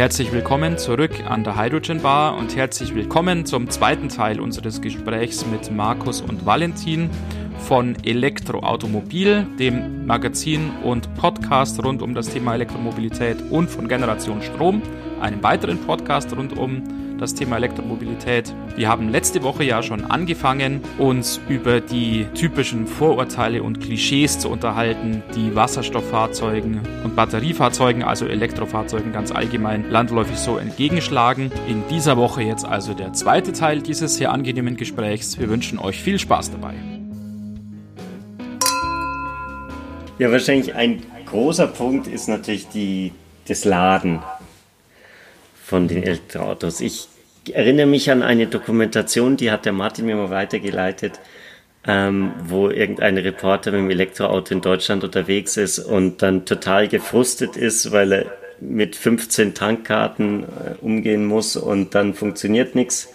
[0.00, 5.44] Herzlich willkommen zurück an der Hydrogen Bar und herzlich willkommen zum zweiten Teil unseres Gesprächs
[5.44, 7.10] mit Markus und Valentin
[7.58, 14.80] von Elektroautomobil, dem Magazin und Podcast rund um das Thema Elektromobilität und von Generation Strom,
[15.20, 16.82] einem weiteren Podcast rund um
[17.20, 18.54] das Thema Elektromobilität.
[18.76, 24.48] Wir haben letzte Woche ja schon angefangen, uns über die typischen Vorurteile und Klischees zu
[24.48, 31.52] unterhalten, die Wasserstofffahrzeugen und Batteriefahrzeugen, also Elektrofahrzeugen ganz allgemein, landläufig so entgegenschlagen.
[31.68, 35.38] In dieser Woche jetzt also der zweite Teil dieses sehr angenehmen Gesprächs.
[35.38, 36.74] Wir wünschen euch viel Spaß dabei.
[40.18, 43.12] Ja, wahrscheinlich ein großer Punkt ist natürlich die,
[43.46, 44.20] das Laden
[45.70, 46.80] von den Elektroautos.
[46.80, 47.06] Ich
[47.52, 51.20] erinnere mich an eine Dokumentation, die hat der Martin mir mal weitergeleitet,
[51.86, 57.56] ähm, wo irgendein Reporter mit dem Elektroauto in Deutschland unterwegs ist und dann total gefrustet
[57.56, 58.26] ist, weil er
[58.60, 60.46] mit 15 Tankkarten äh,
[60.80, 63.08] umgehen muss und dann funktioniert nichts.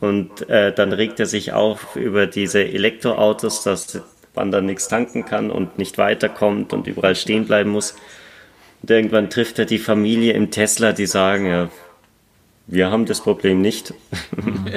[0.00, 4.02] Und äh, dann regt er sich auf über diese Elektroautos, dass
[4.34, 7.94] man dann nichts tanken kann und nicht weiterkommt und überall stehen bleiben muss.
[8.84, 11.70] Und irgendwann trifft er die Familie im Tesla, die sagen, ja,
[12.66, 13.94] wir haben das Problem nicht.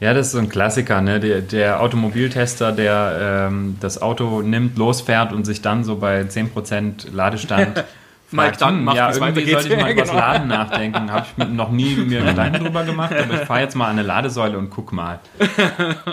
[0.00, 1.18] Ja, das ist so ein Klassiker, ne?
[1.18, 7.14] Der, der Automobiltester, der ähm, das Auto nimmt, losfährt und sich dann so bei 10%
[7.14, 7.84] Ladestand
[8.30, 10.20] Mike Dunn hm, macht, ja, irgendwie sollte ich mal über das genau.
[10.20, 11.10] Laden nachdenken.
[11.10, 14.02] Habe ich noch nie mir Gedanken drüber gemacht, aber ich fahre jetzt mal an eine
[14.02, 15.20] Ladesäule und guck mal.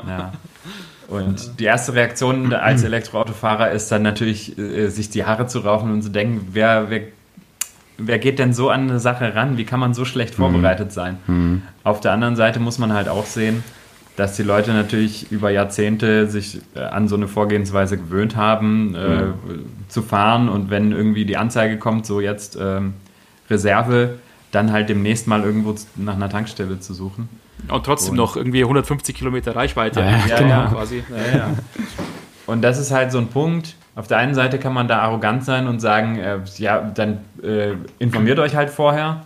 [0.07, 0.31] Ja.
[1.11, 5.91] Und die erste Reaktion als Elektroautofahrer ist dann natürlich, äh, sich die Haare zu raufen
[5.91, 7.01] und zu denken, wer, wer,
[7.97, 9.57] wer geht denn so an eine Sache ran?
[9.57, 10.43] Wie kann man so schlecht mhm.
[10.43, 11.17] vorbereitet sein?
[11.27, 11.63] Mhm.
[11.83, 13.61] Auf der anderen Seite muss man halt auch sehen,
[14.15, 19.23] dass die Leute natürlich über Jahrzehnte sich äh, an so eine Vorgehensweise gewöhnt haben, äh,
[19.23, 19.33] mhm.
[19.89, 22.93] zu fahren und wenn irgendwie die Anzeige kommt, so jetzt ähm,
[23.49, 24.15] Reserve,
[24.51, 27.27] dann halt demnächst mal irgendwo nach einer Tankstelle zu suchen.
[27.67, 30.01] Und trotzdem und noch irgendwie 150 Kilometer Reichweite.
[30.01, 30.67] Ja, ja, genau.
[30.69, 31.03] quasi.
[31.33, 31.51] Ja,
[32.47, 33.75] und das ist halt so ein Punkt.
[33.95, 37.73] Auf der einen Seite kann man da arrogant sein und sagen, äh, ja, dann äh,
[37.99, 39.25] informiert euch halt vorher.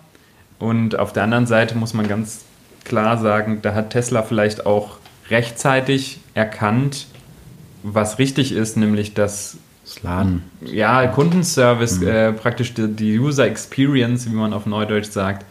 [0.60, 2.46] Und auf der anderen Seite muss man ganz
[2.84, 4.98] klar sagen, da hat Tesla vielleicht auch
[5.30, 7.08] rechtzeitig erkannt,
[7.84, 10.44] was richtig ist, nämlich dass das Laden.
[10.62, 12.08] Ja, Kundenservice, mhm.
[12.08, 15.46] äh, praktisch die, die, User Experience, wie man auf Neudeutsch sagt,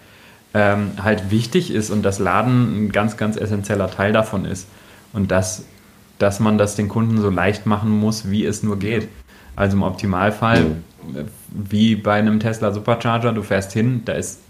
[0.54, 4.69] ähm, halt wichtig ist und das Laden ein ganz, ganz essentieller Teil davon ist.
[5.12, 5.65] Und dass,
[6.19, 9.09] dass man das den Kunden so leicht machen muss, wie es nur geht.
[9.56, 10.76] Also im Optimalfall,
[11.50, 14.41] wie bei einem Tesla Supercharger, du fährst hin, da ist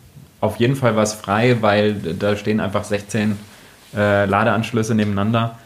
[0.40, 3.36] auf jeden Fall was frei, weil da stehen einfach 16
[3.94, 5.58] äh, Ladeanschlüsse nebeneinander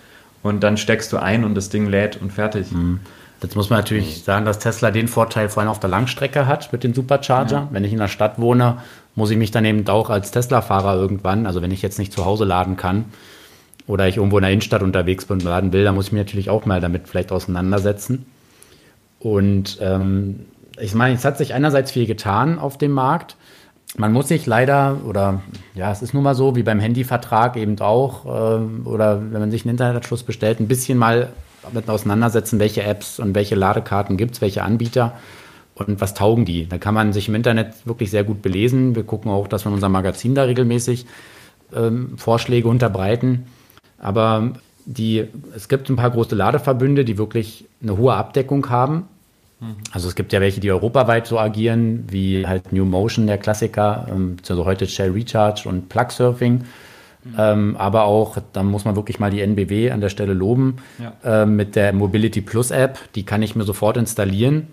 [0.42, 2.70] und dann steckst du ein und das Ding lädt und fertig.
[2.70, 3.00] Mhm.
[3.40, 6.72] Jetzt muss man natürlich sagen, dass Tesla den Vorteil vor allem auf der Langstrecke hat
[6.72, 7.56] mit dem Supercharger.
[7.56, 7.68] Ja.
[7.70, 8.78] Wenn ich in der Stadt wohne,
[9.14, 12.24] muss ich mich dann eben auch als Tesla-Fahrer irgendwann, also wenn ich jetzt nicht zu
[12.24, 13.06] Hause laden kann
[13.86, 16.24] oder ich irgendwo in der Innenstadt unterwegs bin und laden will, dann muss ich mich
[16.24, 18.26] natürlich auch mal damit vielleicht auseinandersetzen.
[19.20, 20.46] Und ähm,
[20.80, 23.36] ich meine, es hat sich einerseits viel getan auf dem Markt.
[23.96, 25.42] Man muss sich leider, oder
[25.74, 29.50] ja, es ist nun mal so, wie beim Handyvertrag eben auch, äh, oder wenn man
[29.50, 31.30] sich einen Internetanschluss bestellt, ein bisschen mal
[31.62, 35.18] damit auseinandersetzen, welche Apps und welche Ladekarten gibt es, welche Anbieter
[35.74, 36.66] und was taugen die.
[36.68, 38.94] Da kann man sich im Internet wirklich sehr gut belesen.
[38.94, 41.06] Wir gucken auch, dass wir in unserem Magazin da regelmäßig
[41.74, 43.46] ähm, Vorschläge unterbreiten.
[43.98, 44.52] Aber
[44.86, 45.24] die,
[45.54, 49.08] es gibt ein paar große Ladeverbünde, die wirklich eine hohe Abdeckung haben.
[49.60, 49.76] Mhm.
[49.92, 54.06] Also es gibt ja welche, die europaweit so agieren, wie halt New Motion, der Klassiker,
[54.10, 56.64] ähm, also heute Shell Recharge und Plug Surfing.
[57.36, 61.42] Ähm, aber auch, da muss man wirklich mal die NBW an der Stelle loben, ja.
[61.42, 64.68] ähm, mit der Mobility Plus App, die kann ich mir sofort installieren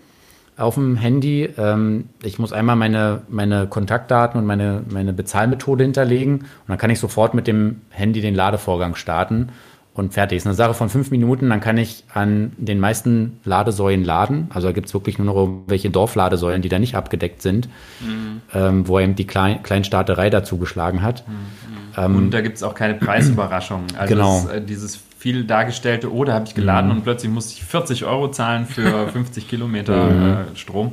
[0.56, 1.50] auf dem Handy.
[1.58, 6.90] Ähm, ich muss einmal meine, meine Kontaktdaten und meine, meine Bezahlmethode hinterlegen und dann kann
[6.90, 9.50] ich sofort mit dem Handy den Ladevorgang starten
[9.92, 10.38] und fertig.
[10.38, 14.48] Ist eine Sache von fünf Minuten, dann kann ich an den meisten Ladesäulen laden.
[14.52, 17.68] Also da gibt es wirklich nur noch welche Dorfladesäulen, die da nicht abgedeckt sind,
[18.00, 18.40] mhm.
[18.54, 21.26] ähm, wo eben die Klein Kleinstaaterei dazu geschlagen hat.
[21.26, 21.85] Mhm.
[21.96, 23.84] Ähm, und da gibt es auch keine Preisüberraschung.
[23.96, 24.42] Also genau.
[24.46, 26.98] Das, äh, dieses viel dargestellte, oh, da habe ich geladen mhm.
[26.98, 30.22] und plötzlich musste ich 40 Euro zahlen für 50 Kilometer mhm.
[30.24, 30.92] äh, Strom.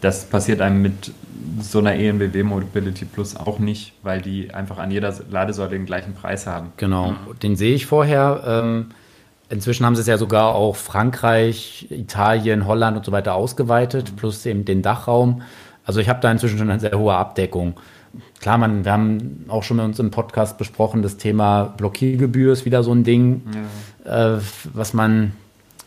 [0.00, 1.12] Das passiert einem mit
[1.60, 6.14] so einer ENBW Mobility Plus auch nicht, weil die einfach an jeder Ladesäule den gleichen
[6.14, 6.72] Preis haben.
[6.76, 7.38] Genau, mhm.
[7.42, 8.42] den sehe ich vorher.
[8.46, 8.86] Ähm,
[9.48, 14.16] inzwischen haben sie es ja sogar auch Frankreich, Italien, Holland und so weiter ausgeweitet, mhm.
[14.16, 15.42] plus eben den Dachraum.
[15.86, 17.74] Also ich habe da inzwischen schon eine sehr hohe Abdeckung
[18.44, 22.66] klar, man, wir haben auch schon mit uns im Podcast besprochen, das Thema Blockiergebühr ist
[22.66, 23.40] wieder so ein Ding,
[24.04, 24.36] ja.
[24.36, 24.40] äh,
[24.74, 25.32] was man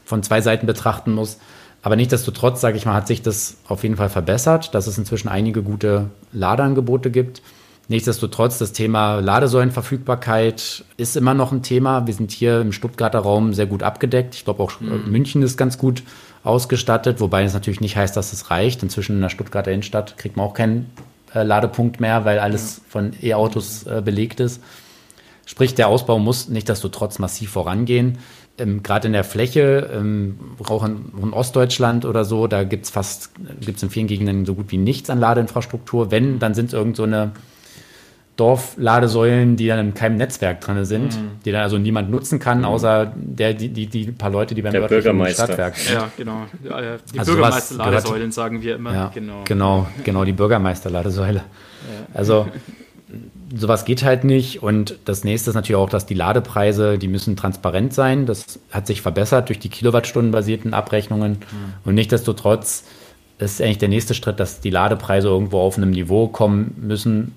[0.05, 1.37] von zwei Seiten betrachten muss.
[1.83, 5.27] Aber nichtsdestotrotz, sage ich mal, hat sich das auf jeden Fall verbessert, dass es inzwischen
[5.27, 7.43] einige gute Ladeangebote gibt.
[7.89, 12.07] Nichtsdestotrotz, das Thema Ladesäulenverfügbarkeit ist immer noch ein Thema.
[12.07, 14.33] Wir sind hier im Stuttgarter Raum sehr gut abgedeckt.
[14.33, 15.03] Ich glaube auch mhm.
[15.11, 16.01] München ist ganz gut
[16.43, 18.81] ausgestattet, wobei es natürlich nicht heißt, dass es reicht.
[18.81, 20.87] Inzwischen in der Stuttgarter Innenstadt kriegt man auch keinen
[21.33, 22.83] äh, Ladepunkt mehr, weil alles ja.
[22.89, 24.61] von E-Autos äh, belegt ist.
[25.45, 28.17] Sprich, der Ausbau muss nichtsdestotrotz massiv vorangehen.
[28.57, 32.91] Ähm, Gerade in der Fläche, ähm, auch in, in, Ostdeutschland oder so, da gibt es
[32.91, 33.31] fast,
[33.61, 36.11] gibt es in vielen Gegenden so gut wie nichts an Ladeinfrastruktur.
[36.11, 37.31] Wenn, dann sind es irgend so eine
[38.37, 41.31] Dorfladesäulen, die dann in keinem Netzwerk drin sind, mhm.
[41.43, 42.65] die dann also niemand nutzen kann, mhm.
[42.65, 45.45] außer der, die, die, die paar Leute, die beim der Bürgermeister.
[45.45, 45.95] Stadtwerk sind.
[45.95, 46.45] Ja, genau.
[46.63, 48.93] Die also Bürgermeisterladesäulen sagen wir immer.
[48.93, 49.41] Ja, genau.
[49.43, 51.39] genau, genau, die Bürgermeisterladesäule.
[51.39, 51.43] Ja.
[52.13, 52.47] Also
[53.55, 54.61] sowas geht halt nicht.
[54.61, 58.27] Und das nächste ist natürlich auch, dass die Ladepreise, die müssen transparent sein.
[58.27, 61.31] Das hat sich verbessert durch die Kilowattstundenbasierten Abrechnungen.
[61.31, 61.73] Mhm.
[61.85, 62.83] Und nichtsdestotrotz
[63.39, 67.33] ist eigentlich der nächste Schritt, dass die Ladepreise irgendwo auf einem Niveau kommen müssen,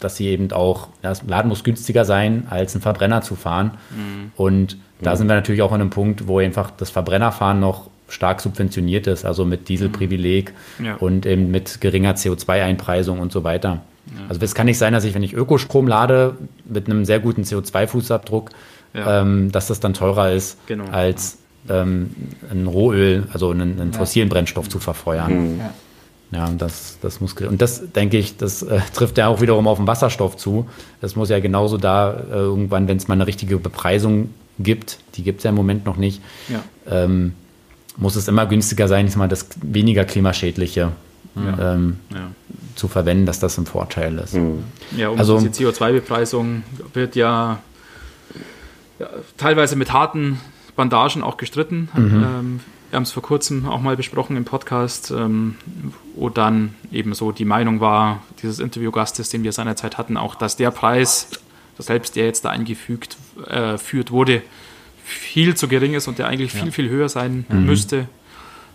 [0.00, 3.72] dass sie eben auch, das Laden muss günstiger sein, als einen Verbrenner zu fahren.
[3.90, 4.32] Mhm.
[4.36, 5.16] Und da mhm.
[5.16, 9.24] sind wir natürlich auch an einem Punkt, wo einfach das Verbrennerfahren noch stark subventioniert ist,
[9.24, 10.84] also mit Dieselprivileg mhm.
[10.84, 10.94] ja.
[10.96, 13.82] und eben mit geringer CO2-Einpreisung und so weiter.
[14.06, 14.26] Ja.
[14.28, 17.42] Also es kann nicht sein, dass ich, wenn ich Ökostrom lade, mit einem sehr guten
[17.42, 18.50] CO2-Fußabdruck,
[18.94, 19.22] ja.
[19.22, 20.84] ähm, dass das dann teurer ist, genau.
[20.90, 21.38] als
[21.68, 22.14] ähm,
[22.50, 25.60] ein Rohöl, also einen, einen fossilen Brennstoff zu verfeuern.
[26.32, 29.78] Ja, das, das muss, und das denke ich, das äh, trifft ja auch wiederum auf
[29.78, 30.68] den Wasserstoff zu.
[31.00, 35.22] Das muss ja genauso da äh, irgendwann, wenn es mal eine richtige Bepreisung gibt, die
[35.22, 36.62] gibt es ja im Moment noch nicht, ja.
[36.90, 37.34] ähm,
[37.96, 40.92] muss es immer günstiger sein, mal das weniger klimaschädliche
[41.36, 41.74] ja.
[41.74, 42.30] Ähm, ja.
[42.74, 44.34] zu verwenden, dass das ein Vorteil ist.
[44.34, 44.64] Mhm.
[44.96, 46.62] Ja, um also, die CO2-Bepreisung
[46.94, 47.58] wird ja,
[49.36, 50.40] teilweise mit harten
[50.76, 51.88] Bandagen auch gestritten.
[51.94, 52.24] Mhm.
[52.24, 52.60] Ähm,
[52.90, 55.56] wir haben es vor kurzem auch mal besprochen im Podcast, ähm,
[56.14, 60.56] wo dann eben so die Meinung war, dieses Interviewgastes, den wir seinerzeit hatten, auch, dass
[60.56, 61.30] der Preis,
[61.78, 63.16] selbst der jetzt da eingefügt
[63.46, 64.42] äh, führt wurde,
[65.04, 66.62] viel zu gering ist und der eigentlich ja.
[66.62, 67.66] viel, viel höher sein mhm.
[67.66, 68.08] müsste.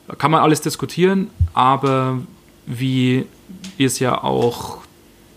[0.08, 2.20] Da kann man alles diskutieren, aber
[2.66, 3.26] wie
[3.78, 4.80] wir es ja auch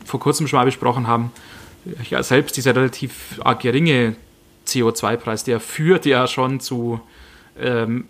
[0.04, 1.32] vor kurzem schon mal besprochen haben,
[2.10, 4.16] ja, selbst dieser relativ geringe
[4.66, 7.00] CO2-Preis, der führt ja schon zu
[7.58, 8.06] ähm,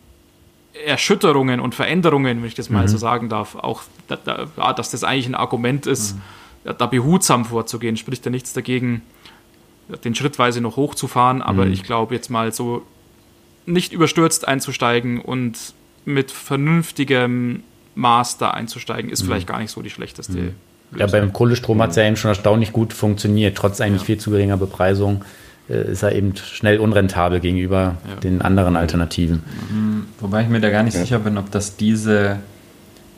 [0.87, 2.89] Erschütterungen und Veränderungen, wenn ich das mal mhm.
[2.89, 6.75] so sagen darf, auch, da, da, dass das eigentlich ein Argument ist, mhm.
[6.79, 9.03] da behutsam vorzugehen, spricht ja nichts dagegen,
[10.05, 11.73] den schrittweise noch hochzufahren, aber mhm.
[11.73, 12.83] ich glaube jetzt mal so
[13.67, 15.75] nicht überstürzt einzusteigen und
[16.05, 17.63] mit vernünftigem
[17.95, 19.27] Maß da einzusteigen, ist mhm.
[19.27, 20.33] vielleicht gar nicht so die schlechteste.
[20.33, 20.55] Mhm.
[20.97, 24.07] Ja, beim Kohlestrom hat es ja eben schon erstaunlich gut funktioniert, trotz eigentlich ja.
[24.07, 25.25] viel zu geringer Bepreisung.
[25.69, 28.21] Äh, ist er eben schnell unrentabel gegenüber ja.
[28.21, 29.43] den anderen Alternativen.
[29.71, 30.07] Mhm.
[30.21, 31.01] Wobei ich mir da gar nicht ja.
[31.01, 32.39] sicher bin, ob das diese,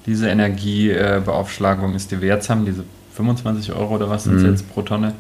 [0.07, 2.85] diese Energiebeaufschlagung ist, die wir jetzt haben, diese
[3.15, 4.51] 25 Euro oder was sind es mhm.
[4.51, 5.15] jetzt pro Tonne,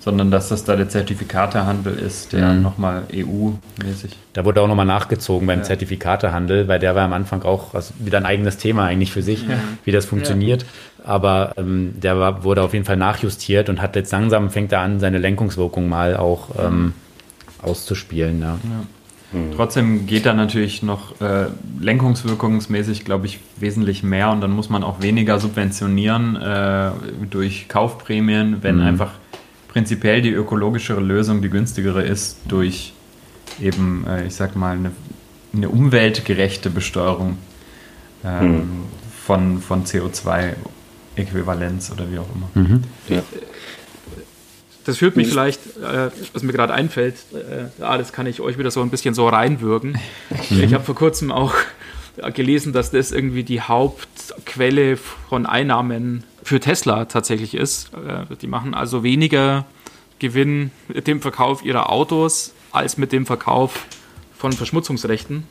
[0.00, 2.62] sondern dass das da der Zertifikatehandel ist, der mhm.
[2.62, 4.12] nochmal EU-mäßig.
[4.34, 5.64] Da wurde auch nochmal nachgezogen beim ja.
[5.64, 9.48] Zertifikatehandel, weil der war am Anfang auch also wieder ein eigenes Thema eigentlich für sich,
[9.48, 9.56] ja.
[9.84, 10.66] wie das funktioniert.
[11.06, 11.12] Ja.
[11.12, 14.80] Aber ähm, der war, wurde auf jeden Fall nachjustiert und hat jetzt langsam fängt er
[14.80, 16.92] an, seine Lenkungswirkung mal auch ähm,
[17.62, 18.40] auszuspielen.
[18.40, 18.58] Ja.
[19.32, 19.52] Mhm.
[19.54, 21.46] Trotzdem geht da natürlich noch äh,
[21.80, 26.90] lenkungswirkungsmäßig, glaube ich, wesentlich mehr und dann muss man auch weniger subventionieren äh,
[27.30, 28.82] durch Kaufprämien, wenn mhm.
[28.82, 29.12] einfach
[29.68, 32.94] prinzipiell die ökologischere Lösung die günstigere ist durch
[33.60, 34.92] eben, äh, ich sag mal, eine,
[35.54, 37.38] eine umweltgerechte Besteuerung
[38.24, 38.68] ähm, hm.
[39.22, 39.84] von, von
[41.16, 42.50] CO2-Äquivalenz oder wie auch immer.
[42.54, 42.82] Mhm.
[43.08, 43.22] Ja.
[44.84, 48.56] Das führt mich vielleicht, äh, was mir gerade einfällt, äh, ah, das kann ich euch
[48.56, 49.98] wieder so ein bisschen so reinwürgen.
[50.50, 50.62] Mhm.
[50.62, 51.54] Ich habe vor kurzem auch
[52.34, 57.90] gelesen, dass das irgendwie die Hauptquelle von Einnahmen für Tesla tatsächlich ist.
[57.94, 59.66] Äh, die machen also weniger
[60.18, 63.86] Gewinn mit dem Verkauf ihrer Autos als mit dem Verkauf
[64.38, 65.44] von Verschmutzungsrechten.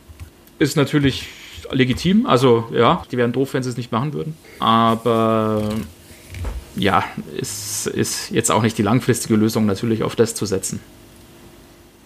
[0.60, 1.28] Ist natürlich
[1.72, 4.36] legitim, also ja, die wären doof, wenn sie es nicht machen würden.
[4.60, 5.70] Aber
[6.76, 7.04] ja,
[7.40, 10.80] es ist jetzt auch nicht die langfristige Lösung, natürlich auf das zu setzen.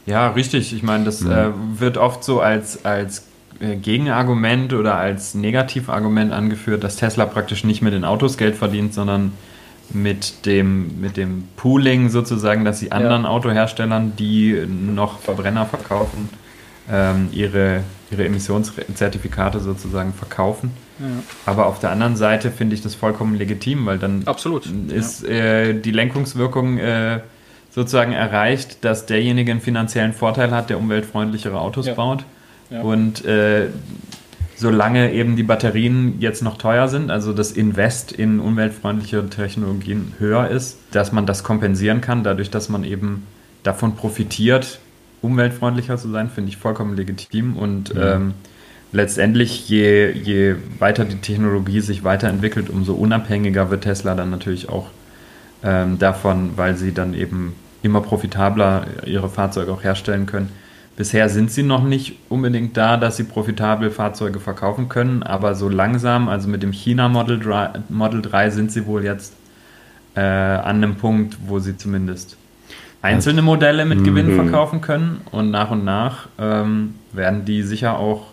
[0.05, 0.73] Ja, richtig.
[0.73, 1.31] Ich meine, das mhm.
[1.31, 1.47] äh,
[1.77, 3.27] wird oft so als, als
[3.59, 8.93] äh, Gegenargument oder als Negativargument angeführt, dass Tesla praktisch nicht mit den Autos Geld verdient,
[8.93, 9.33] sondern
[9.91, 13.29] mit dem, mit dem Pooling sozusagen, dass sie anderen ja.
[13.29, 16.29] Autoherstellern, die noch Verbrenner verkaufen,
[16.91, 20.71] ähm, ihre, ihre Emissionszertifikate sozusagen verkaufen.
[20.99, 21.05] Ja.
[21.45, 24.65] Aber auf der anderen Seite finde ich das vollkommen legitim, weil dann Absolut.
[24.89, 25.29] ist ja.
[25.29, 27.19] äh, die Lenkungswirkung äh,
[27.69, 32.25] sozusagen erreicht, dass derjenige einen finanziellen Vorteil hat, der umweltfreundlichere Autos baut
[32.69, 33.67] und äh,
[34.55, 40.49] solange eben die Batterien jetzt noch teuer sind, also das Invest in umweltfreundliche Technologien höher
[40.49, 43.25] ist, dass man das kompensieren kann, dadurch, dass man eben
[43.63, 44.79] davon profitiert,
[45.21, 47.57] umweltfreundlicher zu sein, finde ich vollkommen legitim.
[47.57, 48.01] Und mhm.
[48.01, 48.33] ähm,
[48.91, 54.87] letztendlich, je, je weiter die Technologie sich weiterentwickelt, umso unabhängiger wird Tesla dann natürlich auch
[55.63, 60.49] ähm, davon, weil sie dann eben immer profitabler ihre Fahrzeuge auch herstellen können.
[60.95, 65.69] Bisher sind sie noch nicht unbedingt da, dass sie profitabel Fahrzeuge verkaufen können, aber so
[65.69, 69.33] langsam, also mit dem China Model 3, Model 3 sind sie wohl jetzt
[70.15, 72.35] äh, an einem Punkt, wo sie zumindest
[73.01, 74.35] einzelne Modelle mit Gewinn mhm.
[74.35, 78.27] verkaufen können und nach und nach ähm, werden die sicher auch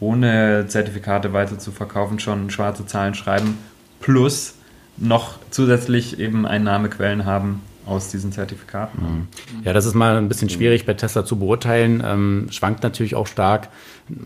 [0.00, 3.58] ohne Zertifikate weiter zu verkaufen schon schwarze Zahlen schreiben,
[4.00, 4.54] plus
[4.96, 9.02] noch zusätzlich eben Einnahmequellen haben aus diesen Zertifikaten.
[9.02, 9.28] Mhm.
[9.64, 12.02] Ja, das ist mal ein bisschen schwierig bei Tesla zu beurteilen.
[12.04, 13.68] Ähm, schwankt natürlich auch stark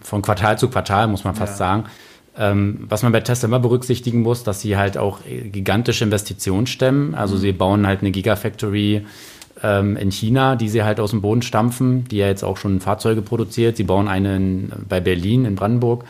[0.02, 1.58] von Quartal zu Quartal, muss man fast ja.
[1.58, 1.84] sagen.
[2.36, 7.14] Ähm, was man bei Tesla immer berücksichtigen muss, dass sie halt auch gigantische Investitionen stemmen.
[7.14, 7.40] Also mhm.
[7.40, 9.04] sie bauen halt eine Gigafactory
[9.62, 12.80] ähm, in China, die sie halt aus dem Boden stampfen, die ja jetzt auch schon
[12.80, 13.76] Fahrzeuge produziert.
[13.76, 16.04] Sie bauen eine in, bei Berlin in Brandenburg.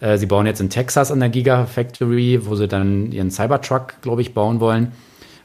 [0.00, 4.22] Äh, sie bauen jetzt in Texas an der Gigafactory, wo sie dann ihren Cybertruck, glaube
[4.22, 4.92] ich, bauen wollen.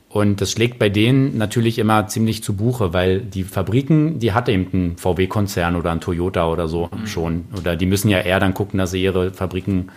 [0.10, 4.50] Und das schlägt bei denen natürlich immer ziemlich zu Buche, weil die Fabriken, die hat
[4.50, 7.06] eben ein VW-Konzern oder ein Toyota oder so mhm.
[7.06, 7.46] schon.
[7.56, 9.90] Oder die müssen ja eher dann gucken, dass sie ihre Fabriken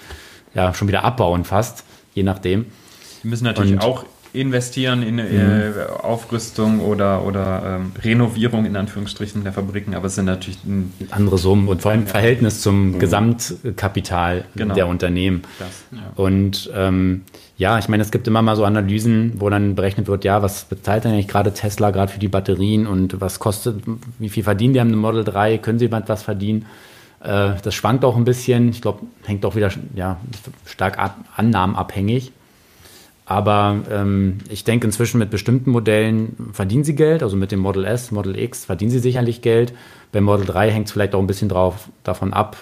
[0.55, 2.67] ja schon wieder abbauen fast, je nachdem.
[3.25, 5.75] Die müssen natürlich Und auch investieren in äh, mhm.
[6.01, 10.59] Aufrüstung oder, oder ähm, Renovierung in Anführungsstrichen der Fabriken, aber es sind natürlich
[11.11, 12.99] andere Summen und vor allem im Verhältnis zum mhm.
[12.99, 14.75] Gesamtkapital genau.
[14.75, 15.43] der Unternehmen.
[15.59, 15.99] Das, ja.
[16.17, 17.23] Und ähm,
[17.59, 20.65] ja, ich meine, es gibt immer mal so Analysen, wo dann berechnet wird, ja, was
[20.65, 23.83] bezahlt denn eigentlich gerade Tesla gerade für die Batterien und was kostet,
[24.19, 26.65] wie viel verdienen die haben eine Model 3, können sie was verdienen?
[27.21, 28.71] Äh, das schwankt auch ein bisschen.
[28.71, 30.19] Ich glaube, hängt auch wieder ja,
[30.65, 32.33] stark ab, annahmenabhängig.
[33.33, 37.87] Aber ähm, ich denke inzwischen mit bestimmten Modellen verdienen sie Geld, also mit dem Model
[37.87, 39.73] S, Model X verdienen sie sicherlich Geld.
[40.13, 42.59] Beim Model 3 hängt es vielleicht auch ein bisschen drauf, davon ab,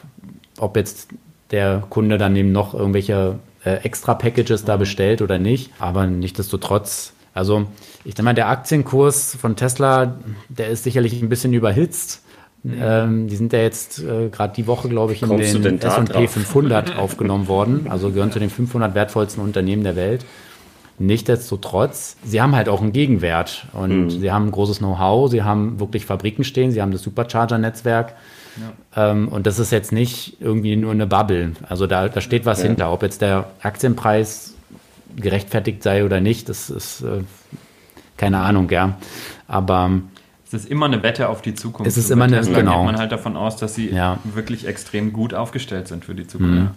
[0.58, 1.08] ob jetzt
[1.50, 5.72] der Kunde dann eben noch irgendwelche äh, extra Packages da bestellt oder nicht.
[5.80, 7.66] Aber nichtsdestotrotz, also
[8.04, 12.22] ich denke mal, der Aktienkurs von Tesla, der ist sicherlich ein bisschen überhitzt.
[12.62, 12.74] Mhm.
[12.80, 16.28] Ähm, die sind ja jetzt äh, gerade die Woche, glaube ich, in Kommst den S&P
[16.28, 17.88] 500 aufgenommen worden.
[17.88, 20.24] Also gehören zu den 500 wertvollsten Unternehmen der Welt.
[21.00, 24.10] Nichtsdestotrotz, sie haben halt auch einen Gegenwert und mhm.
[24.10, 28.12] sie haben ein großes Know-how, sie haben wirklich Fabriken stehen, sie haben das Supercharger-Netzwerk.
[28.94, 29.10] Ja.
[29.10, 31.52] Ähm, und das ist jetzt nicht irgendwie nur eine Bubble.
[31.66, 32.68] Also da, da steht was ja.
[32.68, 32.92] hinter.
[32.92, 34.54] Ob jetzt der Aktienpreis
[35.16, 37.22] gerechtfertigt sei oder nicht, das ist äh,
[38.18, 38.98] keine Ahnung, ja.
[39.48, 39.90] Aber
[40.46, 41.88] es ist immer eine Wette auf die Zukunft.
[41.90, 42.52] Es ist immer eine, genau.
[42.52, 44.18] geht man halt davon aus, dass sie ja.
[44.34, 46.54] wirklich extrem gut aufgestellt sind für die Zukunft.
[46.54, 46.70] Mhm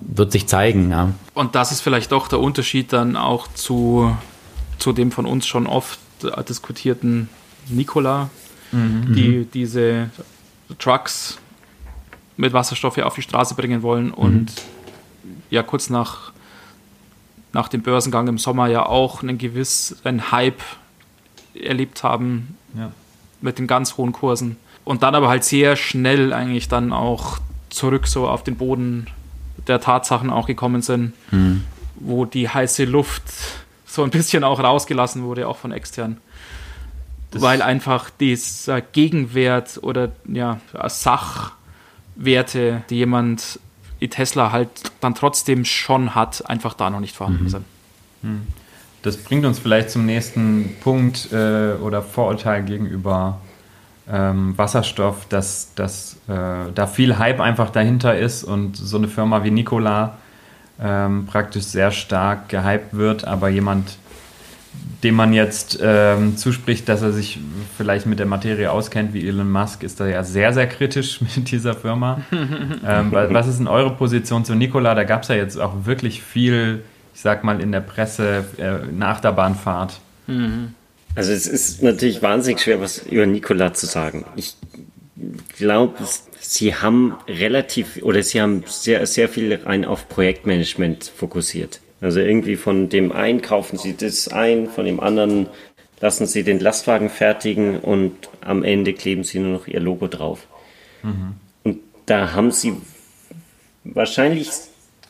[0.00, 0.90] wird sich zeigen.
[0.90, 1.12] Ja.
[1.34, 4.16] Und das ist vielleicht doch der Unterschied dann auch zu,
[4.78, 5.98] zu dem von uns schon oft
[6.48, 7.28] diskutierten
[7.68, 8.30] Nikola,
[8.70, 9.14] mhm.
[9.14, 10.10] die diese
[10.78, 11.38] Trucks
[12.36, 15.42] mit Wasserstoff auf die Straße bringen wollen und mhm.
[15.50, 16.32] ja kurz nach,
[17.52, 20.62] nach dem Börsengang im Sommer ja auch einen gewissen Hype
[21.54, 22.90] erlebt haben ja.
[23.40, 27.38] mit den ganz hohen Kursen und dann aber halt sehr schnell eigentlich dann auch
[27.70, 29.06] zurück so auf den Boden
[29.66, 31.64] der Tatsachen auch gekommen sind, mhm.
[31.96, 33.22] wo die heiße Luft
[33.86, 36.18] so ein bisschen auch rausgelassen wurde, auch von extern.
[37.30, 43.58] Das Weil einfach dieser Gegenwert oder ja, Sachwerte, die jemand
[43.98, 44.68] wie Tesla halt
[45.00, 47.48] dann trotzdem schon hat, einfach da noch nicht vorhanden mhm.
[47.48, 47.64] sind.
[48.22, 48.46] Mhm.
[49.02, 53.40] Das bringt uns vielleicht zum nächsten Punkt äh, oder Vorurteil gegenüber
[54.10, 59.44] ähm, Wasserstoff, dass, dass äh, da viel Hype einfach dahinter ist und so eine Firma
[59.44, 60.18] wie Nikola
[60.80, 63.96] ähm, praktisch sehr stark gehypt wird, aber jemand,
[65.02, 67.38] dem man jetzt ähm, zuspricht, dass er sich
[67.76, 71.50] vielleicht mit der Materie auskennt, wie Elon Musk, ist da ja sehr, sehr kritisch mit
[71.50, 72.22] dieser Firma.
[72.32, 74.94] ähm, was ist denn eure Position zu Nikola?
[74.94, 76.82] Da gab es ja jetzt auch wirklich viel,
[77.14, 80.00] ich sag mal, in der Presse äh, nach der Bahnfahrt.
[80.26, 80.74] Mhm.
[81.14, 84.24] Also es ist natürlich wahnsinnig schwer, was über Nikola zu sagen.
[84.36, 84.56] Ich
[85.58, 85.96] glaube,
[86.40, 91.80] sie haben relativ oder sie haben sehr, sehr viel rein auf Projektmanagement fokussiert.
[92.00, 95.46] Also irgendwie von dem einen kaufen sie das ein, von dem anderen
[96.00, 100.48] lassen sie den Lastwagen fertigen und am Ende kleben sie nur noch ihr Logo drauf.
[101.04, 101.34] Mhm.
[101.62, 102.74] Und da haben sie
[103.84, 104.50] wahrscheinlich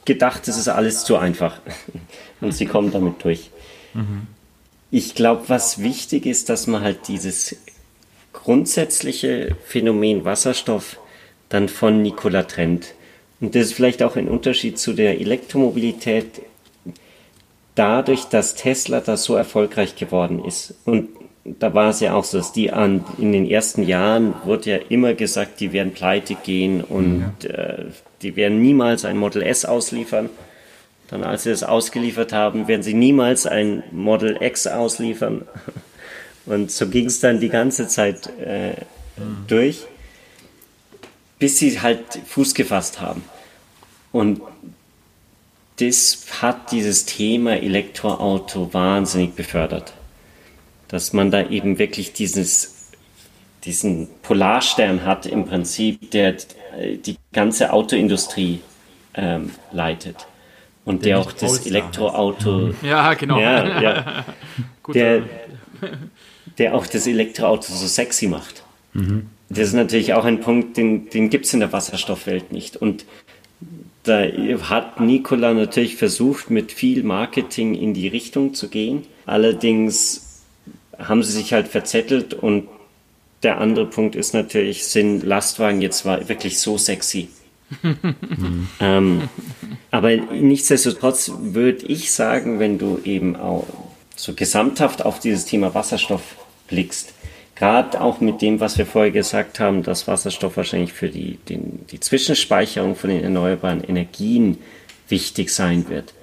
[0.05, 1.61] gedacht, das ist alles zu einfach.
[2.43, 3.51] und sie kommen damit durch.
[3.95, 4.27] Mhm.
[4.95, 7.57] Ich glaube, was wichtig ist, dass man halt dieses
[8.35, 10.99] grundsätzliche Phänomen Wasserstoff
[11.49, 12.95] dann von Nikola trennt.
[13.41, 16.43] Und das ist vielleicht auch ein Unterschied zu der Elektromobilität.
[17.75, 21.09] Dadurch, dass Tesla da so erfolgreich geworden ist und
[21.45, 24.77] da war es ja auch so, dass die an, in den ersten Jahren wurde ja
[24.91, 27.51] immer gesagt, die werden pleite gehen und ja.
[27.51, 27.85] äh,
[28.21, 30.31] die werden niemals ein Model S ausliefern.
[31.13, 35.47] Dann, als sie das ausgeliefert haben, werden sie niemals ein Model X ausliefern.
[36.47, 38.71] Und so ging es dann die ganze Zeit äh,
[39.17, 39.45] mhm.
[39.47, 39.87] durch,
[41.39, 43.23] bis sie halt Fuß gefasst haben.
[44.11, 44.41] Und
[45.79, 49.93] das hat dieses Thema Elektroauto wahnsinnig befördert
[50.93, 52.91] dass man da eben wirklich dieses,
[53.65, 56.37] diesen Polarstern hat im Prinzip, der
[56.79, 58.61] die ganze Autoindustrie
[59.15, 60.27] ähm, leitet.
[60.85, 62.75] Und der, der auch das Elektroauto.
[62.83, 63.39] Ja, genau.
[63.39, 64.25] Ja, ja.
[64.95, 65.23] der,
[66.59, 68.65] der auch das Elektroauto so sexy macht.
[68.93, 69.29] Mhm.
[69.49, 72.77] Das ist natürlich auch ein Punkt, den, den gibt es in der Wasserstoffwelt nicht.
[72.77, 73.05] Und
[74.05, 74.23] da
[74.69, 79.07] hat Nikola natürlich versucht, mit viel Marketing in die Richtung zu gehen.
[79.27, 80.43] Allerdings
[80.99, 82.69] haben sie sich halt verzettelt und
[83.43, 87.29] der andere Punkt ist natürlich, sind Lastwagen jetzt war wirklich so sexy.
[88.81, 89.29] ähm,
[89.91, 93.67] aber nichtsdestotrotz würde ich sagen, wenn du eben auch
[94.17, 96.23] so gesamthaft auf dieses Thema Wasserstoff
[96.69, 97.15] blickst,
[97.55, 101.87] gerade auch mit dem, was wir vorher gesagt haben, dass Wasserstoff wahrscheinlich für die, den,
[101.91, 104.59] die Zwischenspeicherung von den erneuerbaren Energien
[105.09, 106.15] wichtig sein wird,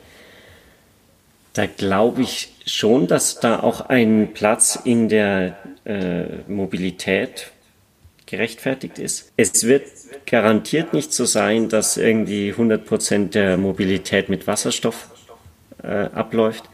[1.53, 7.51] da glaube ich schon, dass da auch ein Platz in der äh, Mobilität
[8.29, 9.31] gerechtfertigt ist.
[9.37, 9.83] Es wird
[10.25, 15.09] garantiert nicht so sein, dass irgendwie 100 Prozent der Mobilität mit Wasserstoff
[15.83, 16.69] äh, abläuft.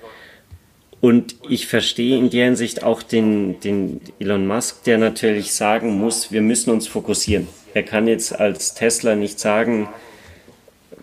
[1.01, 6.31] Und ich verstehe in der Hinsicht auch den, den Elon Musk, der natürlich sagen muss,
[6.31, 7.47] wir müssen uns fokussieren.
[7.73, 9.87] Er kann jetzt als Tesla nicht sagen,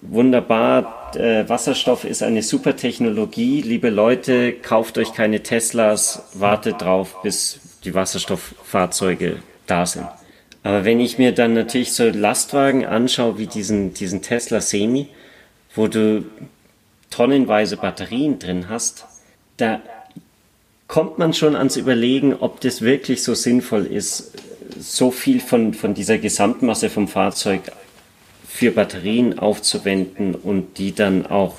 [0.01, 3.63] wunderbar, äh, Wasserstoff ist eine super Technologie.
[3.63, 9.37] Liebe Leute, kauft euch keine Teslas, wartet drauf, bis die Wasserstofffahrzeuge
[9.67, 10.09] da sind.
[10.63, 15.09] Aber wenn ich mir dann natürlich so Lastwagen anschaue, wie diesen, diesen Tesla Semi,
[15.75, 16.25] wo du
[17.11, 19.05] tonnenweise Batterien drin hast,
[19.57, 19.81] da
[20.87, 24.33] kommt man schon ans Überlegen, ob das wirklich so sinnvoll ist,
[24.79, 27.63] so viel von, von dieser Gesamtmasse vom Fahrzeug
[28.49, 31.57] für Batterien aufzuwenden und die dann auch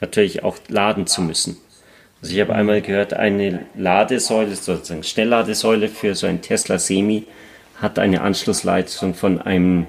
[0.00, 1.56] natürlich auch laden zu müssen.
[2.22, 7.24] Also ich habe einmal gehört, eine Ladesäule, sozusagen Schnellladesäule für so ein Tesla Semi
[7.80, 9.86] hat eine Anschlussleitung von einem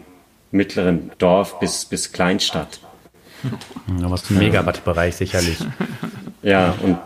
[0.51, 2.79] mittleren Dorf bis, bis Kleinstadt.
[3.99, 5.57] Ja, was im Megawatt-Bereich sicherlich.
[6.43, 6.97] Ja, und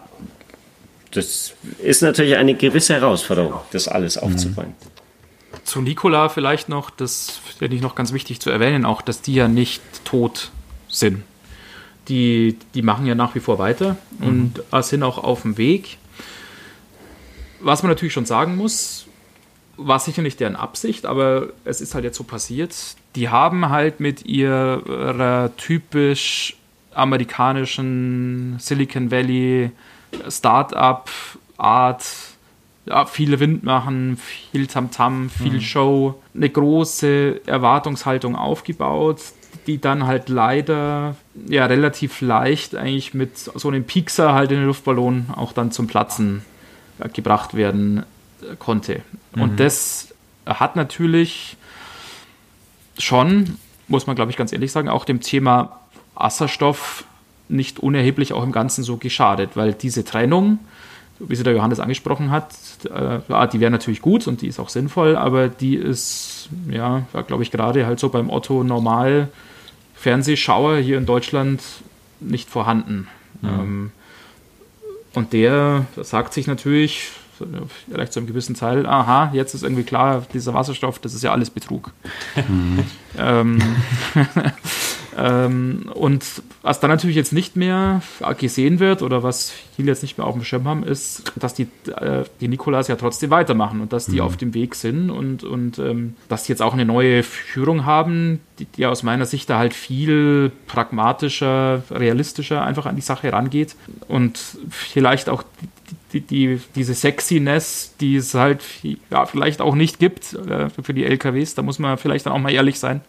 [1.12, 4.67] das ist natürlich eine gewisse Herausforderung, das alles aufzubauen.
[4.67, 4.95] Mhm
[5.65, 9.34] zu Nikola vielleicht noch, das finde ich noch ganz wichtig zu erwähnen, auch, dass die
[9.34, 10.52] ja nicht tot
[10.88, 11.24] sind.
[12.08, 14.28] Die, die machen ja nach wie vor weiter mhm.
[14.71, 15.98] und sind auch auf dem Weg.
[17.62, 19.05] Was man natürlich schon sagen muss,
[19.78, 22.76] war sicher nicht deren Absicht, aber es ist halt jetzt so passiert.
[23.16, 26.56] Die haben halt mit ihrer typisch
[26.94, 29.72] amerikanischen Silicon Valley
[30.30, 31.10] Startup
[31.58, 32.06] Art
[32.86, 34.18] ja, viel Wind machen,
[34.52, 35.62] viel Tamtam, -Tam, viel mhm.
[35.62, 39.22] Show, eine große Erwartungshaltung aufgebaut,
[39.66, 41.16] die dann halt leider
[41.48, 45.88] ja relativ leicht eigentlich mit so einem Piekser halt in den Luftballon auch dann zum
[45.88, 46.44] Platzen
[47.14, 48.06] gebracht werden
[48.60, 49.02] konnte.
[49.34, 49.42] Mhm.
[49.42, 50.14] Und das
[50.46, 51.58] hat natürlich
[52.98, 55.80] schon, muss man glaube ich ganz ehrlich sagen, auch dem Thema
[56.16, 57.06] Wasserstoff
[57.48, 60.60] nicht unerheblich auch im Ganzen so geschadet, weil diese Trennung,
[61.20, 62.54] wie sie der Johannes angesprochen hat,
[62.86, 67.44] äh, die wäre natürlich gut und die ist auch sinnvoll, aber die ist, ja, glaube
[67.44, 69.30] ich, gerade halt so beim Otto Normal
[69.96, 71.62] Fernsehschauer hier in Deutschland
[72.20, 73.08] nicht vorhanden.
[73.44, 73.92] Ähm,
[75.14, 77.12] und der sagt sich natürlich,
[77.89, 81.32] vielleicht zu einem gewissen Teil, aha, jetzt ist irgendwie klar, dieser Wasserstoff, das ist ja
[81.32, 81.91] alles Betrug.
[82.48, 82.84] Mhm.
[83.17, 83.60] ähm,
[85.17, 86.24] ähm, und
[86.62, 88.02] was dann natürlich jetzt nicht mehr
[88.38, 91.67] gesehen wird oder was viele jetzt nicht mehr auf dem Schirm haben, ist, dass die,
[92.00, 94.21] äh, die Nikolas ja trotzdem weitermachen und dass die mhm.
[94.21, 98.39] auf dem Weg sind und, und ähm, dass die jetzt auch eine neue Führung haben,
[98.60, 103.76] die, die aus meiner Sicht da halt viel pragmatischer, realistischer einfach an die Sache rangeht
[104.08, 105.43] und vielleicht auch
[106.15, 108.63] die, die, diese Sexiness, die es halt
[109.12, 112.39] ja, vielleicht auch nicht gibt äh, für die LKWs, da muss man vielleicht dann auch
[112.39, 113.01] mal ehrlich sein.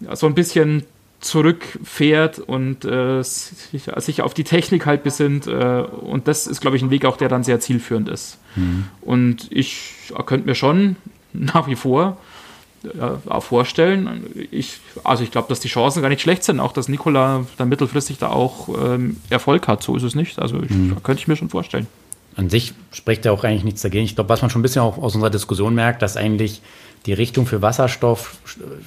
[0.00, 0.84] Ja, so ein bisschen
[1.20, 5.46] zurückfährt und äh, sich, sich, auf die Technik halt besinnt.
[5.46, 8.38] Äh, und das ist, glaube ich, ein Weg auch, der dann sehr zielführend ist.
[8.56, 8.86] Mhm.
[9.00, 10.96] Und ich könnte mir schon
[11.32, 12.18] nach wie vor
[12.84, 14.26] äh, vorstellen.
[14.50, 17.68] Ich, also ich glaube, dass die Chancen gar nicht schlecht sind, auch dass Nikola dann
[17.68, 19.82] mittelfristig da auch ähm, Erfolg hat.
[19.82, 20.40] So ist es nicht.
[20.40, 20.96] Also ich, mhm.
[21.04, 21.86] könnte ich mir schon vorstellen.
[22.36, 24.04] An sich spricht ja auch eigentlich nichts dagegen.
[24.04, 26.62] Ich glaube, was man schon ein bisschen auch aus unserer Diskussion merkt, dass eigentlich
[27.06, 28.36] die Richtung für Wasserstoff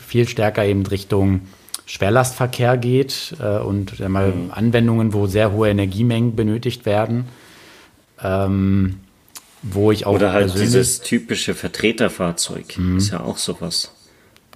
[0.08, 1.42] viel stärker eben Richtung
[1.86, 4.52] Schwerlastverkehr geht äh, und ja, mal mhm.
[4.52, 7.26] Anwendungen, wo sehr hohe Energiemengen benötigt werden.
[8.24, 9.00] Ähm,
[9.62, 12.98] wo ich auch Oder halt dieses typische Vertreterfahrzeug mhm.
[12.98, 13.92] ist ja auch sowas.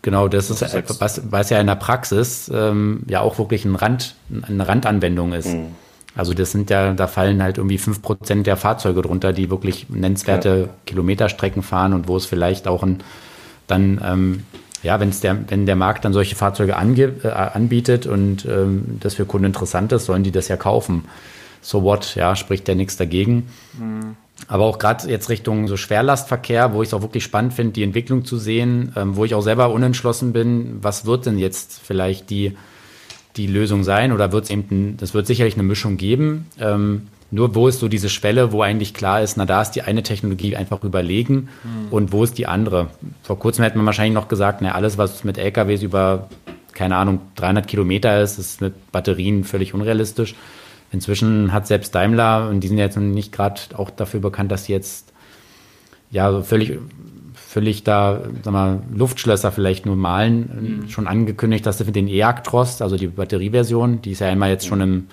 [0.02, 0.62] Genau, das ist
[1.00, 5.48] was, was ja in der Praxis ähm, ja auch wirklich ein Rand, eine Randanwendung ist.
[5.48, 5.76] Mhm.
[6.20, 10.68] Also das sind ja, da fallen halt irgendwie 5% der Fahrzeuge drunter, die wirklich nennenswerte
[10.68, 10.70] ja.
[10.86, 13.00] Kilometerstrecken fahren und wo es vielleicht auch ein,
[13.68, 14.44] dann, ähm,
[14.84, 19.14] ja, wenn's der, wenn der Markt dann solche Fahrzeuge ange, äh, anbietet und ähm, das
[19.14, 21.06] für Kunden interessant ist, sollen die das ja kaufen.
[21.62, 23.48] So what, ja, spricht ja nichts dagegen.
[23.80, 24.18] Mhm.
[24.50, 27.84] Aber auch gerade jetzt Richtung so Schwerlastverkehr, wo ich es auch wirklich spannend finde, die
[27.84, 32.30] Entwicklung zu sehen, ähm, wo ich auch selber unentschlossen bin, was wird denn jetzt vielleicht
[32.30, 32.58] die,
[33.40, 36.46] die Lösung sein oder wird es eben, das wird sicherlich eine Mischung geben.
[36.60, 39.84] Ähm, nur wo ist so diese Schwelle, wo eigentlich klar ist, na da ist die
[39.84, 41.92] eine Technologie einfach überlegen mhm.
[41.92, 42.88] und wo ist die andere?
[43.24, 46.28] Vor kurzem hätte man wahrscheinlich noch gesagt, na alles, was mit LKWs über,
[46.74, 50.36] keine Ahnung, 300 Kilometer ist, ist mit Batterien völlig unrealistisch.
[50.92, 54.74] Inzwischen hat selbst Daimler, und die sind jetzt nicht gerade auch dafür bekannt, dass sie
[54.74, 55.14] jetzt
[56.10, 56.80] ja völlig,
[57.50, 60.90] völlig da, sag mal, Luftschlösser vielleicht nur malen, mhm.
[60.90, 64.68] schon angekündigt, dass sie für den E-Actros, also die Batterieversion, die es ja einmal jetzt
[64.68, 65.08] schon im,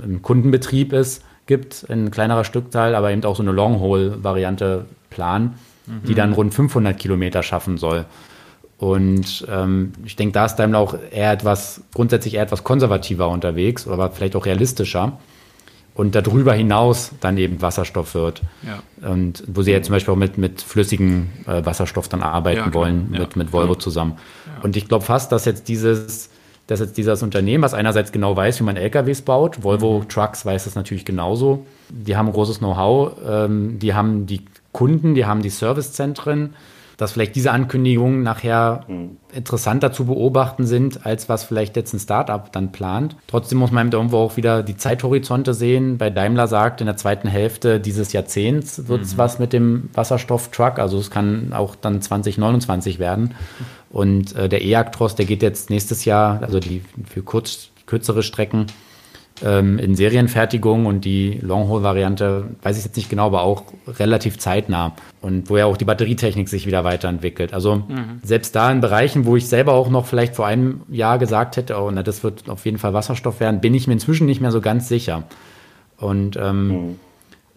[0.00, 5.54] im Kundenbetrieb ist, gibt, in kleinerer Stückzahl, aber eben auch so eine Long-Haul-Variante planen,
[5.86, 6.06] mhm.
[6.06, 8.04] die dann rund 500 Kilometer schaffen soll.
[8.78, 13.88] Und ähm, ich denke, da ist Daimler auch eher etwas, grundsätzlich eher etwas konservativer unterwegs,
[13.88, 15.18] aber vielleicht auch realistischer.
[15.94, 18.42] Und darüber hinaus dann eben Wasserstoff wird.
[18.62, 19.08] Ja.
[19.08, 22.74] Und wo sie ja zum Beispiel auch mit, mit flüssigem äh, Wasserstoff dann arbeiten ja,
[22.74, 23.20] wollen, ja.
[23.20, 24.18] mit, mit Volvo zusammen.
[24.62, 26.30] Und ich glaube fast, dass jetzt dieses,
[26.66, 30.08] dass jetzt dieses Unternehmen, was einerseits genau weiß, wie man LKWs baut, Volvo mhm.
[30.08, 34.40] Trucks weiß das natürlich genauso, die haben großes Know-how, ähm, die haben die
[34.72, 36.54] Kunden, die haben die Servicezentren,
[36.96, 39.16] dass vielleicht diese Ankündigungen nachher mhm.
[39.32, 43.16] interessanter zu beobachten sind, als was vielleicht jetzt ein Startup dann plant.
[43.26, 45.98] Trotzdem muss man irgendwo auch wieder die Zeithorizonte sehen.
[45.98, 49.18] Bei Daimler sagt, in der zweiten Hälfte dieses Jahrzehnts wird es mhm.
[49.18, 50.78] was mit dem Wasserstofftruck.
[50.78, 53.34] Also es kann auch dann 2029 werden.
[53.90, 58.66] Und äh, der E-Actros, der geht jetzt nächstes Jahr, also die für kurz, kürzere Strecken,
[59.42, 64.94] ähm, in Serienfertigung und die Long-Haul-Variante, weiß ich jetzt nicht genau, aber auch relativ zeitnah.
[65.20, 67.52] Und wo ja auch die Batterietechnik sich wieder weiterentwickelt.
[67.52, 68.20] Also mhm.
[68.22, 71.76] selbst da in Bereichen, wo ich selber auch noch vielleicht vor einem Jahr gesagt hätte,
[71.76, 74.52] oh, na, das wird auf jeden Fall Wasserstoff werden, bin ich mir inzwischen nicht mehr
[74.52, 75.24] so ganz sicher.
[75.96, 77.00] Und ähm, mhm.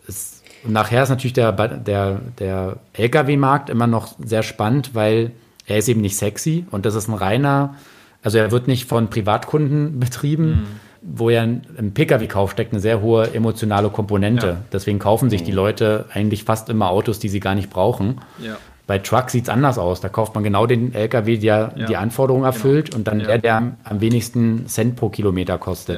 [0.07, 5.31] es, nachher ist natürlich der, der, der Lkw-Markt immer noch sehr spannend, weil
[5.67, 7.75] er ist eben nicht sexy und das ist ein reiner,
[8.23, 10.47] also er wird nicht von Privatkunden betrieben.
[10.47, 14.47] Mhm wo ja im Pkw-Kauf steckt eine sehr hohe emotionale Komponente.
[14.47, 14.57] Ja.
[14.73, 15.57] Deswegen kaufen sich die mhm.
[15.57, 18.19] Leute eigentlich fast immer Autos, die sie gar nicht brauchen.
[18.39, 18.57] Ja.
[18.87, 20.01] Bei Truck sieht es anders aus.
[20.01, 21.85] Da kauft man genau den LKW, der ja.
[21.85, 22.55] die Anforderungen genau.
[22.55, 22.97] erfüllt genau.
[22.97, 25.97] und dann der, der am wenigsten Cent pro Kilometer kostet.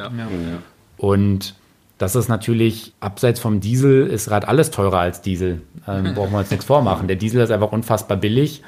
[0.97, 1.55] Und
[1.97, 5.61] das ist natürlich, abseits vom Diesel, ist gerade alles teurer als Diesel.
[5.87, 7.07] Ähm, brauchen wir uns nichts vormachen.
[7.07, 8.63] Der Diesel ist einfach unfassbar billig,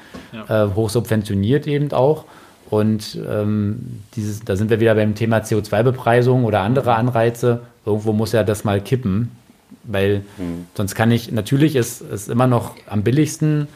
[0.48, 2.24] äh, hoch subventioniert eben auch.
[2.72, 7.60] Und ähm, dieses, da sind wir wieder beim Thema CO2-Bepreisung oder andere Anreize.
[7.84, 9.30] Irgendwo muss ja das mal kippen,
[9.84, 10.64] weil mhm.
[10.74, 13.68] sonst kann ich, natürlich ist es immer noch am billigsten,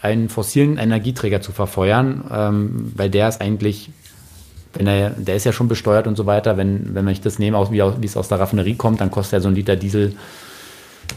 [0.00, 3.90] einen fossilen Energieträger zu verfeuern, ähm, weil der ist eigentlich,
[4.72, 6.56] wenn er, der ist ja schon besteuert und so weiter.
[6.56, 9.40] Wenn, wenn ich das nehme, wie, wie es aus der Raffinerie kommt, dann kostet ja
[9.40, 10.16] so ein Liter Diesel,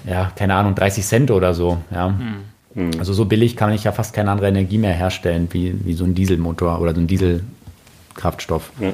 [0.05, 1.77] ja, keine Ahnung, 30 Cent oder so.
[1.89, 2.09] Ja.
[2.09, 2.52] Mhm.
[2.75, 2.91] Mhm.
[2.99, 6.05] Also so billig kann ich ja fast keine andere Energie mehr herstellen, wie, wie so
[6.05, 8.71] ein Dieselmotor oder so ein Dieselkraftstoff.
[8.79, 8.93] Ja.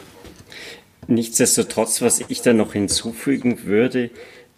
[1.07, 4.11] Nichtsdestotrotz, was ich da noch hinzufügen würde,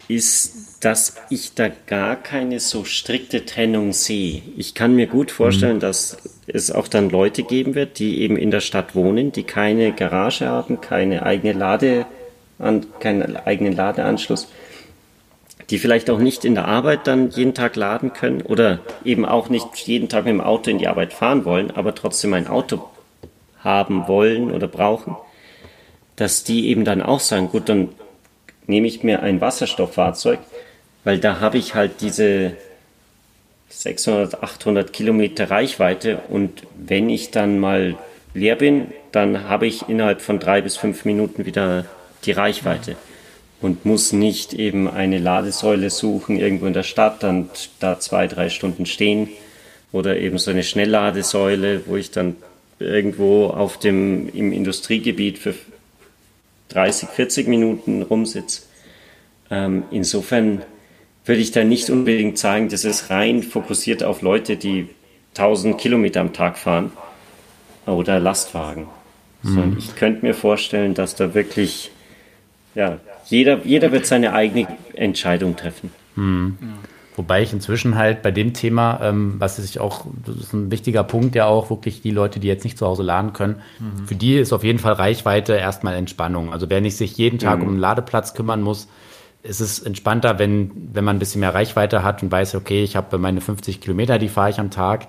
[0.08, 4.42] ist, dass ich da gar keine so strikte Trennung sehe.
[4.56, 5.80] Ich kann mir gut vorstellen, mhm.
[5.80, 9.92] dass es auch dann Leute geben wird, die eben in der Stadt wohnen, die keine
[9.92, 12.04] Garage haben, keine eigene Lade,
[13.00, 14.48] keinen eigenen Ladeanschluss
[15.72, 19.48] die vielleicht auch nicht in der Arbeit dann jeden Tag laden können oder eben auch
[19.48, 22.90] nicht jeden Tag mit dem Auto in die Arbeit fahren wollen, aber trotzdem ein Auto
[23.60, 25.16] haben wollen oder brauchen,
[26.14, 27.88] dass die eben dann auch sagen, gut, dann
[28.66, 30.40] nehme ich mir ein Wasserstofffahrzeug,
[31.04, 32.52] weil da habe ich halt diese
[33.70, 37.96] 600, 800 Kilometer Reichweite und wenn ich dann mal
[38.34, 41.86] leer bin, dann habe ich innerhalb von drei bis fünf Minuten wieder
[42.26, 42.96] die Reichweite
[43.62, 48.50] und muss nicht eben eine Ladesäule suchen irgendwo in der Stadt und da zwei, drei
[48.50, 49.28] Stunden stehen,
[49.92, 52.36] oder eben so eine Schnellladesäule, wo ich dann
[52.78, 55.54] irgendwo auf dem, im Industriegebiet für
[56.70, 58.62] 30, 40 Minuten rumsitze.
[59.50, 60.62] Ähm, insofern
[61.26, 64.88] würde ich da nicht unbedingt sagen, das ist rein fokussiert auf Leute, die
[65.36, 66.90] 1000 Kilometer am Tag fahren
[67.86, 68.88] oder Lastwagen.
[69.42, 69.76] Mhm.
[69.78, 71.90] ich könnte mir vorstellen, dass da wirklich,
[72.74, 75.90] ja, jeder, jeder wird seine eigene Entscheidung treffen.
[76.16, 76.56] Mhm.
[77.14, 81.04] Wobei ich inzwischen halt bei dem Thema, ähm, was ist auch, das ist ein wichtiger
[81.04, 84.06] Punkt ja auch, wirklich die Leute, die jetzt nicht zu Hause laden können, mhm.
[84.06, 86.52] für die ist auf jeden Fall Reichweite erstmal Entspannung.
[86.52, 87.64] Also wer nicht sich jeden Tag mhm.
[87.64, 88.88] um einen Ladeplatz kümmern muss,
[89.42, 92.96] ist es entspannter, wenn, wenn man ein bisschen mehr Reichweite hat und weiß, okay, ich
[92.96, 95.08] habe meine 50 Kilometer, die fahre ich am Tag.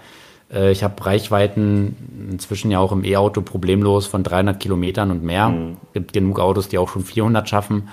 [0.54, 5.50] Äh, ich habe Reichweiten inzwischen ja auch im E-Auto problemlos von 300 Kilometern und mehr.
[5.50, 5.78] Mhm.
[5.88, 7.90] Es gibt genug Autos, die auch schon 400 schaffen.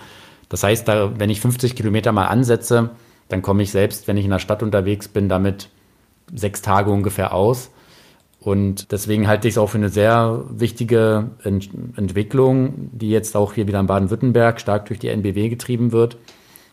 [0.49, 2.91] Das heißt, da, wenn ich 50 Kilometer mal ansetze,
[3.29, 5.69] dann komme ich selbst, wenn ich in der Stadt unterwegs bin, damit
[6.35, 7.71] sechs Tage ungefähr aus.
[8.41, 13.53] Und deswegen halte ich es auch für eine sehr wichtige Ent Entwicklung, die jetzt auch
[13.53, 16.17] hier wieder in Baden-Württemberg stark durch die NBW getrieben wird,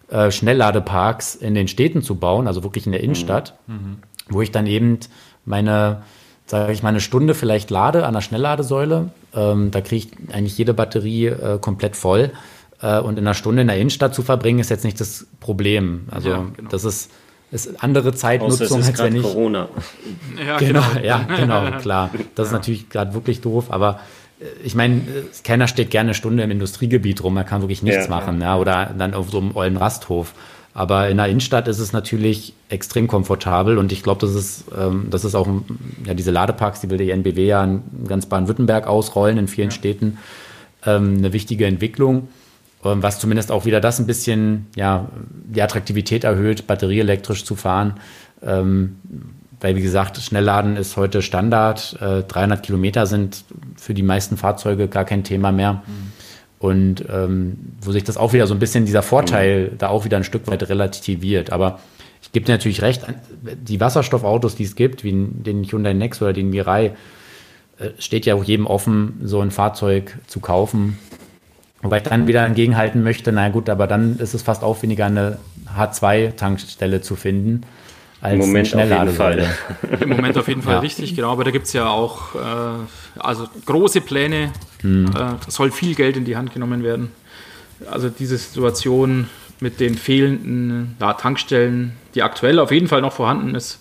[0.10, 3.98] äh, Schnellladeparks in den Städten zu bauen, also wirklich in der Innenstadt, mhm.
[4.30, 5.00] wo ich dann eben
[5.48, 6.04] meine,
[6.46, 9.10] sage ich mal, eine Stunde vielleicht lade an der Schnellladesäule.
[9.34, 12.32] Ähm, da kriege ich eigentlich jede Batterie äh, komplett voll.
[12.82, 16.08] Äh, und in einer Stunde in der Innenstadt zu verbringen, ist jetzt nicht das Problem.
[16.12, 16.70] Also ja, genau.
[16.70, 17.10] das ist
[17.52, 19.24] ist andere Zeitnutzung, als wenn ich.
[19.24, 19.70] Corona.
[20.38, 22.10] Ja, genau, genau, ja, genau, klar.
[22.36, 24.00] Das ist natürlich gerade wirklich doof, aber
[24.40, 25.02] äh, ich meine,
[25.44, 28.48] keiner steht gerne eine Stunde im Industriegebiet rum, er kann wirklich nichts ja, machen, ja.
[28.48, 28.58] ja.
[28.58, 30.34] oder dann auf so einem ollen Rasthof.
[30.78, 35.08] Aber in der Innenstadt ist es natürlich extrem komfortabel und ich glaube, das ist, ähm,
[35.10, 35.48] das ist auch,
[36.06, 40.20] ja, diese Ladeparks, die will die NBW ja in ganz Baden-Württemberg ausrollen, in vielen Städten,
[40.86, 42.28] ähm, eine wichtige Entwicklung.
[42.86, 45.08] Ähm, was zumindest auch wieder das ein bisschen, ja,
[45.46, 47.96] die Attraktivität erhöht, batterieelektrisch zu fahren.
[48.44, 48.98] Ähm,
[49.60, 51.98] weil, wie gesagt, Schnellladen ist heute Standard.
[52.00, 53.46] Äh, 300 Kilometer sind
[53.78, 55.82] für die meisten Fahrzeuge gar kein Thema mehr.
[55.88, 56.12] Mhm.
[56.60, 59.78] Und ähm, wo sich das auch wieder so ein bisschen dieser Vorteil mhm.
[59.78, 61.52] da auch wieder ein Stück weit relativiert.
[61.52, 61.80] Aber
[62.22, 63.06] ich gebe dir natürlich recht,
[63.42, 66.94] die Wasserstoffautos, die es gibt, wie den Hyundai Next oder den Mirai,
[67.78, 70.98] äh, steht ja auch jedem offen, so ein Fahrzeug zu kaufen
[71.82, 75.38] Wobei ich dann wieder entgegenhalten möchte, na gut, aber dann ist es fast aufwendiger, eine
[75.78, 77.62] H2-Tankstelle zu finden.
[78.20, 79.56] Als Im Moment auf jeden Fall.
[80.02, 80.80] Im Moment auf jeden Fall ja.
[80.80, 81.32] richtig, genau.
[81.32, 84.52] Aber da gibt es ja auch äh, also große Pläne.
[84.82, 85.06] Hm.
[85.06, 87.12] Äh, soll viel Geld in die Hand genommen werden.
[87.92, 93.56] Also diese Situation mit den fehlenden ja, Tankstellen, die aktuell auf jeden Fall noch vorhanden
[93.56, 93.80] ist,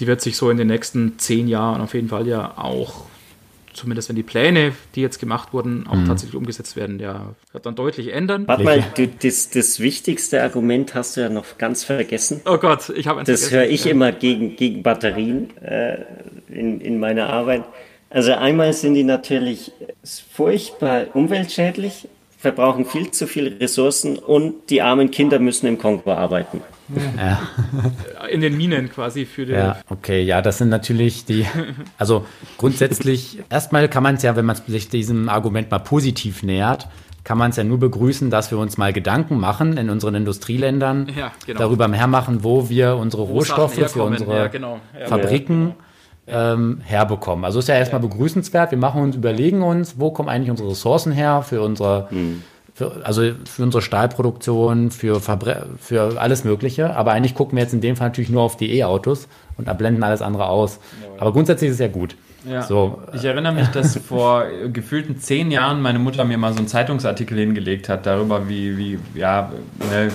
[0.00, 3.04] die wird sich so in den nächsten zehn Jahren auf jeden Fall ja auch
[3.74, 6.06] zumindest wenn die Pläne, die jetzt gemacht wurden, auch mhm.
[6.06, 8.46] tatsächlich umgesetzt werden, ja, wird dann deutlich ändern.
[8.46, 12.40] Warte mal, du, das, das wichtigste Argument hast du ja noch ganz vergessen.
[12.46, 13.90] Oh Gott, ich habe Das höre ich ja.
[13.90, 15.98] immer gegen, gegen Batterien äh,
[16.48, 17.64] in, in meiner Arbeit.
[18.10, 19.72] Also einmal sind die natürlich
[20.32, 22.08] furchtbar umweltschädlich,
[22.38, 26.62] verbrauchen viel zu viele Ressourcen und die armen Kinder müssen im Kongo arbeiten.
[27.16, 27.40] Ja.
[28.30, 29.56] In den Minen quasi für den.
[29.56, 31.46] Ja, okay, ja, das sind natürlich die.
[31.98, 32.26] Also
[32.58, 36.88] grundsätzlich, erstmal kann man es ja, wenn man sich diesem Argument mal positiv nähert,
[37.22, 41.10] kann man es ja nur begrüßen, dass wir uns mal Gedanken machen in unseren Industrieländern,
[41.16, 41.60] ja, genau.
[41.60, 44.80] darüber mehr machen, wo wir unsere Rohstoffe für unsere ja, genau.
[44.98, 45.74] ja, Fabriken
[46.26, 47.44] ähm, herbekommen.
[47.44, 48.70] Also ist ja erstmal begrüßenswert.
[48.72, 52.42] Wir machen uns, überlegen uns, wo kommen eigentlich unsere Ressourcen her für unsere mhm
[52.74, 56.94] für, also für unsere Stahlproduktion, für, Verbre für alles Mögliche.
[56.96, 60.02] Aber eigentlich gucken wir jetzt in dem Fall natürlich nur auf die E-Autos und blenden
[60.02, 60.80] alles andere aus.
[61.18, 62.16] Aber grundsätzlich ist es ja gut.
[62.44, 62.62] Ja.
[62.62, 66.68] So, ich erinnere mich, dass vor gefühlten zehn Jahren meine Mutter mir mal so einen
[66.68, 69.52] Zeitungsartikel hingelegt hat darüber, wie, wie ja,
[69.90, 70.10] ne,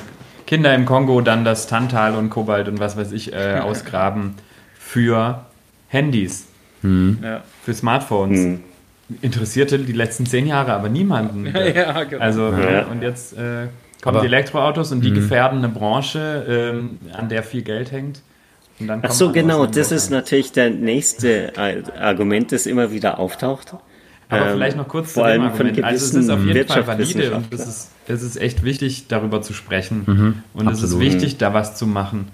[0.46, 4.36] Kinder im Kongo dann das Tantal und Kobalt und was weiß ich äh, ausgraben
[4.78, 5.46] für
[5.88, 6.46] Handys,
[6.82, 7.20] hm.
[7.24, 7.42] ja.
[7.64, 8.40] für Smartphones.
[8.40, 8.60] Hm
[9.22, 11.46] interessierte die letzten zehn Jahre aber niemanden.
[11.76, 12.24] ja, genau.
[12.24, 12.86] Also, ja.
[12.86, 13.68] und jetzt äh,
[14.02, 15.16] kommen aber, die Elektroautos und die mh.
[15.16, 18.22] gefährden eine Branche, ähm, an der viel Geld hängt.
[19.02, 21.52] Ach so, genau, das ist natürlich der nächste
[22.00, 23.74] Argument, das immer wieder auftaucht.
[24.30, 26.88] Aber ähm, vielleicht noch kurz vor allem von gewissen Also es ist auf jeden Fall
[26.88, 30.04] valide und es ist, es ist echt wichtig, darüber zu sprechen.
[30.06, 30.74] Mhm, und absolut.
[30.76, 32.28] es ist wichtig, da was zu machen.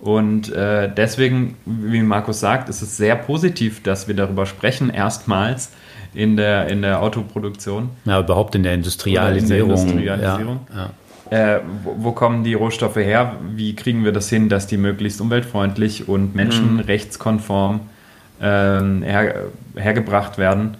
[0.00, 5.70] Und äh, deswegen, wie Markus sagt, ist es sehr positiv, dass wir darüber sprechen, erstmals,
[6.14, 7.90] in der, in der Autoproduktion.
[8.04, 9.70] Ja, überhaupt in der Industrialisierung.
[9.70, 10.60] In der Industrialisierung.
[10.74, 10.90] Ja,
[11.30, 11.56] ja.
[11.56, 13.36] Äh, wo, wo, kommen die Rohstoffe her?
[13.54, 17.80] Wie kriegen wir das hin, dass die möglichst umweltfreundlich und menschenrechtskonform
[18.42, 20.76] ähm, her, hergebracht werden?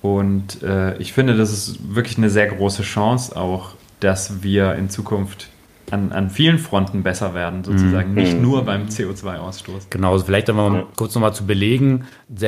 [0.00, 4.88] Und äh, ich finde, das ist wirklich eine sehr große Chance auch, dass wir in
[4.88, 5.48] Zukunft
[5.90, 8.16] an, an vielen Fronten besser werden, sozusagen, mhm.
[8.16, 9.88] nicht nur beim CO2-Ausstoß.
[9.90, 10.86] Genau, also vielleicht ja.
[10.96, 12.04] kurz nochmal zu belegen,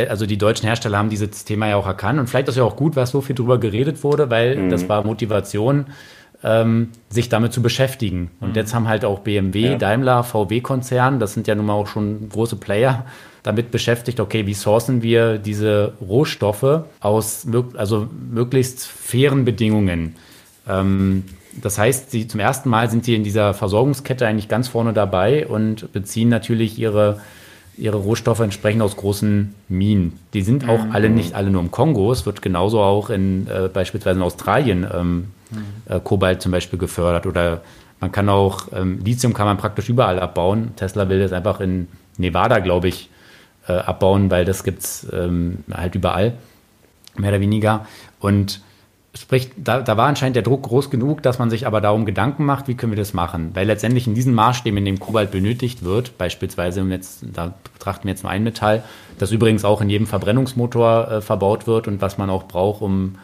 [0.08, 2.76] also die deutschen Hersteller haben dieses Thema ja auch erkannt und vielleicht ist ja auch
[2.76, 4.70] gut, was so viel drüber geredet wurde, weil mhm.
[4.70, 5.86] das war Motivation,
[6.42, 8.30] ähm, sich damit zu beschäftigen.
[8.40, 8.54] Und mhm.
[8.54, 9.74] jetzt haben halt auch BMW, ja.
[9.76, 13.04] Daimler, VW-Konzern, das sind ja nun mal auch schon große Player,
[13.42, 20.16] damit beschäftigt, okay, wie sourcen wir diese Rohstoffe aus also möglichst fairen Bedingungen.
[20.68, 21.24] Ähm,
[21.62, 25.46] das heißt, sie, zum ersten Mal sind sie in dieser Versorgungskette eigentlich ganz vorne dabei
[25.46, 27.20] und beziehen natürlich ihre,
[27.76, 30.18] ihre Rohstoffe entsprechend aus großen Minen.
[30.34, 30.92] Die sind auch mhm.
[30.92, 32.12] alle nicht alle nur im Kongo.
[32.12, 35.16] Es wird genauso auch in äh, beispielsweise in Australien ähm,
[35.50, 35.64] mhm.
[35.88, 37.62] äh, Kobalt zum Beispiel gefördert oder
[38.00, 40.72] man kann auch ähm, Lithium kann man praktisch überall abbauen.
[40.76, 43.10] Tesla will das einfach in Nevada, glaube ich,
[43.68, 46.34] äh, abbauen, weil das gibt es ähm, halt überall,
[47.16, 47.86] mehr oder weniger.
[48.18, 48.62] Und
[49.30, 52.44] Sprich, da, da war anscheinend der Druck groß genug, dass man sich aber darum Gedanken
[52.44, 53.52] macht, wie können wir das machen?
[53.54, 58.10] Weil letztendlich in diesen Maßstäben, in dem Kobalt benötigt wird, beispielsweise, jetzt, da betrachten wir
[58.10, 58.82] jetzt nur ein Metall,
[59.20, 63.18] das übrigens auch in jedem Verbrennungsmotor äh, verbaut wird und was man auch braucht, um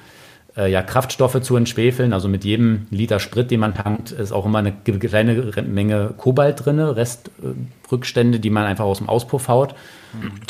[0.56, 2.12] äh, ja, Kraftstoffe zu entschwefeln.
[2.12, 6.64] Also mit jedem Liter Sprit, den man tankt, ist auch immer eine kleine Menge Kobalt
[6.64, 9.74] drin, Restrückstände, die man einfach aus dem Auspuff haut.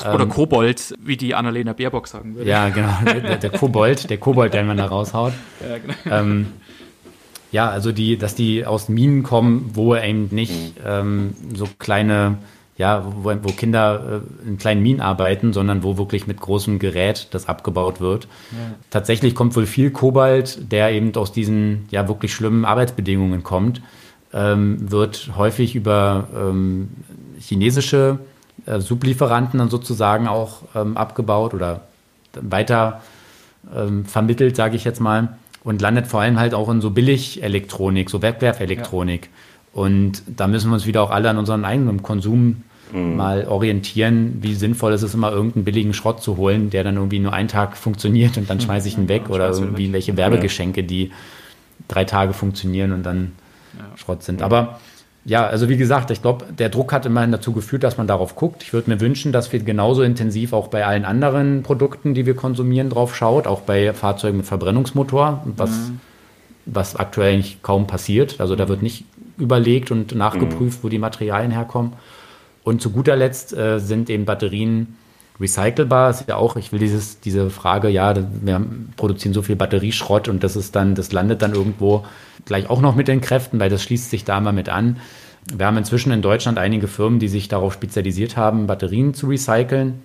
[0.01, 2.49] Oder ähm, Kobold, wie die Annalena Baerbock sagen würde.
[2.49, 2.95] Ja, genau.
[3.05, 5.33] Der, der Kobold, der Kobold, den man da raushaut.
[5.61, 6.17] Ja, genau.
[6.17, 6.47] Ähm,
[7.51, 12.39] ja, also die, dass die aus Minen kommen, wo eben nicht ähm, so kleine
[12.79, 17.29] ja, wo, wo Kinder äh, in kleinen Minen arbeiten, sondern wo wirklich mit großem Gerät
[17.31, 18.29] das abgebaut wird.
[18.53, 18.75] Ja.
[18.91, 23.81] Tatsächlich kommt wohl viel Kobalt, der eben aus diesen ja wirklich schlimmen Arbeitsbedingungen kommt,
[24.33, 26.89] ähm, wird häufig über ähm,
[27.39, 28.19] chinesische
[28.67, 31.83] äh, Sublieferanten dann sozusagen auch ähm, abgebaut oder
[32.35, 33.01] weiter
[33.75, 38.11] ähm, vermittelt, sage ich jetzt mal, und landet vor allem halt auch in so Billig-Elektronik,
[38.11, 39.25] so Wegwerfelektronik.
[39.25, 39.31] Ja.
[39.77, 42.63] Und da müssen wir uns wieder auch alle an unseren eigenen Konsum
[42.95, 43.17] mhm.
[43.17, 47.19] mal orientieren, wie sinnvoll ist es immer, irgendeinen billigen Schrott zu holen, der dann irgendwie
[47.19, 51.13] nur einen Tag funktioniert und dann schmeiße ich ihn weg oder irgendwie welche Werbegeschenke, die
[51.89, 53.33] drei Tage funktionieren und dann
[53.77, 53.85] ja.
[53.99, 54.41] Schrott sind.
[54.41, 54.81] Aber
[55.27, 58.35] ja, also wie gesagt, ich glaube, der Druck hat immerhin dazu geführt, dass man darauf
[58.35, 58.63] guckt.
[58.63, 62.35] Ich würde mir wünschen, dass wir genauso intensiv auch bei allen anderen Produkten, die wir
[62.35, 66.01] konsumieren, drauf schaut, auch bei Fahrzeugen mit Verbrennungsmotor, was, mhm.
[66.65, 68.41] was aktuell eigentlich kaum passiert.
[68.41, 69.05] Also da wird nicht
[69.39, 70.83] überlegt und nachgeprüft, mhm.
[70.85, 71.93] wo die Materialien herkommen.
[72.65, 74.97] Und zu guter Letzt äh, sind eben Batterien
[75.41, 76.11] recycelbar.
[76.11, 78.65] Ist ja auch, ich will dieses, diese Frage, ja, wir
[78.97, 82.05] produzieren so viel Batterieschrott und das ist dann, das landet dann irgendwo
[82.45, 84.99] gleich auch noch mit den Kräften, weil das schließt sich da mal mit an.
[85.55, 90.03] Wir haben inzwischen in Deutschland einige Firmen, die sich darauf spezialisiert haben, Batterien zu recyceln,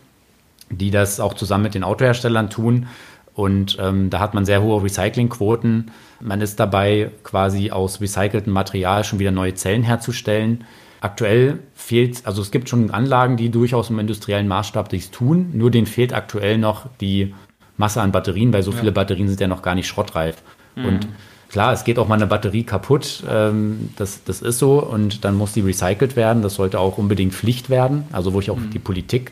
[0.70, 2.88] die das auch zusammen mit den Autoherstellern tun.
[3.34, 5.91] Und ähm, da hat man sehr hohe Recyclingquoten.
[6.20, 10.65] Man ist dabei, quasi aus recyceltem Material schon wieder neue Zellen herzustellen.
[11.00, 15.72] Aktuell fehlt, also es gibt schon Anlagen, die durchaus im industriellen Maßstab dies tun, nur
[15.72, 17.34] denen fehlt aktuell noch die
[17.78, 18.78] Masse an Batterien, weil so ja.
[18.78, 20.44] viele Batterien sind ja noch gar nicht schrottreif.
[20.76, 20.86] Mhm.
[20.86, 21.08] Und
[21.50, 25.36] klar, es geht auch mal eine Batterie kaputt, ähm, das, das ist so und dann
[25.36, 26.44] muss die recycelt werden.
[26.44, 28.70] Das sollte auch unbedingt Pflicht werden, also wo ich auch mhm.
[28.70, 29.32] die Politik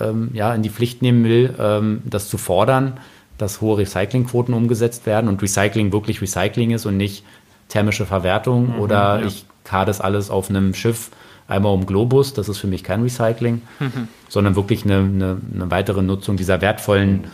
[0.00, 2.98] ähm, ja, in die Pflicht nehmen will, ähm, das zu fordern,
[3.38, 7.24] dass hohe Recyclingquoten umgesetzt werden und Recycling wirklich Recycling ist und nicht
[7.68, 9.26] thermische Verwertung mhm, oder ja.
[9.26, 11.10] ich kar das alles auf einem Schiff
[11.48, 14.08] einmal um Globus, das ist für mich kein Recycling, mhm.
[14.28, 17.24] sondern wirklich eine, eine, eine, weitere Nutzung dieser wertvollen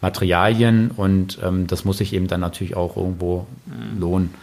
[0.00, 4.00] Materialien und ähm, das muss sich eben dann natürlich auch irgendwo mhm.
[4.00, 4.34] lohnen.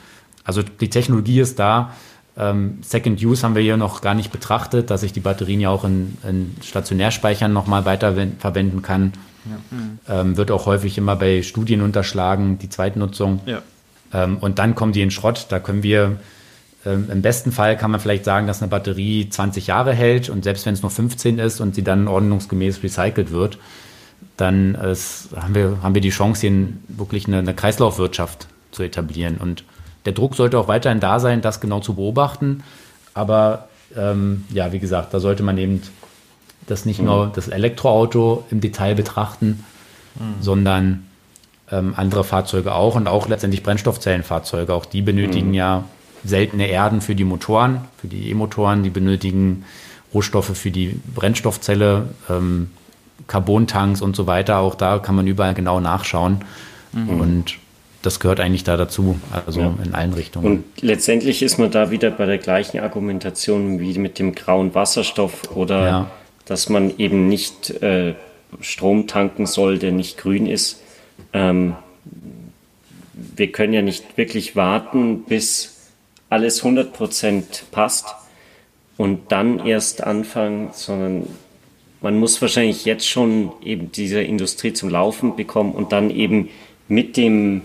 [0.43, 1.93] Also die Technologie ist da.
[2.41, 5.69] Ähm, Second Use haben wir hier noch gar nicht betrachtet, dass ich die Batterien ja
[5.69, 9.13] auch in, in Stationärspeichern nochmal weiter verwenden kann.
[10.07, 10.21] Ja.
[10.21, 13.41] Ähm, wird auch häufig immer bei Studien unterschlagen, die Zweitnutzung.
[13.45, 13.61] Ja.
[14.13, 15.45] Ähm, und dann kommen die in Schrott.
[15.49, 16.17] Da können wir
[16.85, 20.43] ähm, Im besten Fall kann man vielleicht sagen, dass eine Batterie 20 Jahre hält und
[20.43, 23.57] selbst wenn es nur 15 ist und sie dann ordnungsgemäß recycelt wird,
[24.37, 29.37] dann ist, haben, wir, haben wir die Chance, hier wirklich eine, eine Kreislaufwirtschaft zu etablieren.
[29.37, 29.63] Und
[30.05, 32.63] der Druck sollte auch weiterhin da sein, das genau zu beobachten.
[33.13, 35.81] Aber ähm, ja, wie gesagt, da sollte man eben
[36.67, 37.05] das nicht mhm.
[37.05, 39.63] nur das Elektroauto im Detail betrachten,
[40.15, 40.41] mhm.
[40.41, 41.07] sondern
[41.71, 44.73] ähm, andere Fahrzeuge auch und auch letztendlich Brennstoffzellenfahrzeuge.
[44.73, 45.55] Auch die benötigen mhm.
[45.55, 45.83] ja
[46.23, 49.65] seltene Erden für die Motoren, für die E-Motoren, die benötigen
[50.13, 52.69] Rohstoffe für die Brennstoffzelle, ähm,
[53.27, 54.59] Carbontanks und so weiter.
[54.59, 56.43] Auch da kann man überall genau nachschauen.
[56.91, 57.09] Mhm.
[57.09, 57.57] Und
[58.01, 59.73] das gehört eigentlich da dazu, also ja.
[59.83, 60.45] in allen Richtungen.
[60.45, 65.55] Und letztendlich ist man da wieder bei der gleichen Argumentation wie mit dem grauen Wasserstoff
[65.55, 66.11] oder ja.
[66.45, 68.15] dass man eben nicht äh,
[68.59, 70.81] Strom tanken soll, der nicht grün ist.
[71.33, 71.75] Ähm,
[73.13, 75.89] wir können ja nicht wirklich warten, bis
[76.29, 78.07] alles 100% passt
[78.97, 81.27] und dann erst anfangen, sondern
[82.01, 86.49] man muss wahrscheinlich jetzt schon eben diese Industrie zum Laufen bekommen und dann eben
[86.87, 87.61] mit dem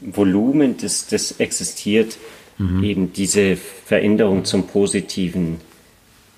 [0.00, 2.18] Volumen, das, das existiert,
[2.58, 2.84] mhm.
[2.84, 5.58] eben diese Veränderung zum Positiven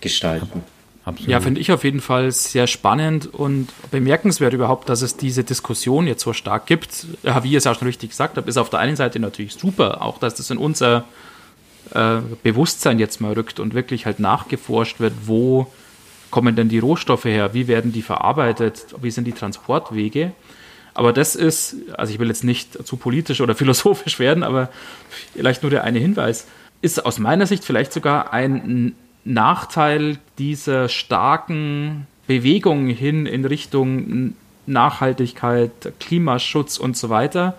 [0.00, 0.62] gestalten.
[1.04, 1.30] Absolut.
[1.30, 6.06] Ja, finde ich auf jeden Fall sehr spannend und bemerkenswert überhaupt, dass es diese Diskussion
[6.06, 7.06] jetzt so stark gibt.
[7.24, 9.54] Ja, wie ihr es auch schon richtig gesagt habt, ist auf der einen Seite natürlich
[9.54, 11.04] super, auch dass das in unser
[11.92, 15.66] äh, Bewusstsein jetzt mal rückt und wirklich halt nachgeforscht wird, wo
[16.30, 20.32] kommen denn die Rohstoffe her, wie werden die verarbeitet, wie sind die Transportwege.
[20.94, 24.68] Aber das ist, also ich will jetzt nicht zu politisch oder philosophisch werden, aber
[25.34, 26.46] vielleicht nur der eine Hinweis,
[26.80, 34.34] ist aus meiner Sicht vielleicht sogar ein Nachteil dieser starken Bewegung hin in Richtung
[34.66, 37.58] Nachhaltigkeit, Klimaschutz und so weiter,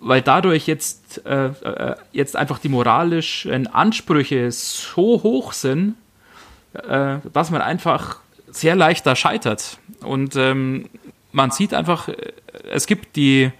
[0.00, 5.94] weil dadurch jetzt, äh, äh, jetzt einfach die moralischen Ansprüche so hoch sind,
[6.74, 8.18] äh, dass man einfach
[8.50, 9.78] sehr leicht da scheitert.
[10.02, 10.88] Und ähm,
[11.34, 12.14] man sieht einfach, äh,
[12.70, 13.50] es gibt die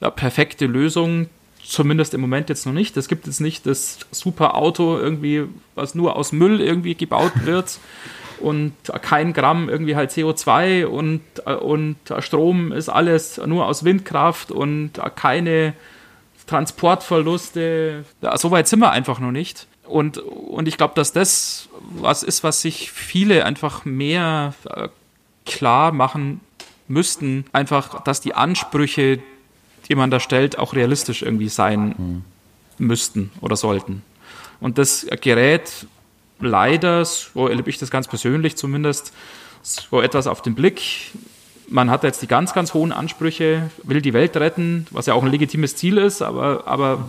[0.00, 1.28] ja, perfekte Lösung,
[1.64, 2.96] zumindest im Moment jetzt noch nicht.
[2.96, 7.78] Es gibt jetzt nicht das super Auto irgendwie, was nur aus Müll irgendwie gebaut wird
[8.40, 8.72] und
[9.02, 15.74] kein Gramm irgendwie halt CO2 und, und Strom ist alles nur aus Windkraft und keine
[16.46, 18.04] Transportverluste.
[18.22, 19.66] Ja, so weit sind wir einfach noch nicht.
[19.84, 24.88] Und, und ich glaube, dass das was ist, was sich viele einfach mehr äh,
[25.44, 26.40] klar machen
[26.90, 27.46] müssten.
[27.52, 29.20] Einfach, dass die Ansprüche,
[29.88, 32.24] die man da stellt, auch realistisch irgendwie sein mhm.
[32.86, 34.02] müssten oder sollten.
[34.60, 35.86] Und das gerät
[36.40, 39.12] leider, so erlebe ich das ganz persönlich zumindest,
[39.62, 40.82] so etwas auf den Blick.
[41.68, 45.22] Man hat jetzt die ganz, ganz hohen Ansprüche, will die Welt retten, was ja auch
[45.22, 47.08] ein legitimes Ziel ist, aber, aber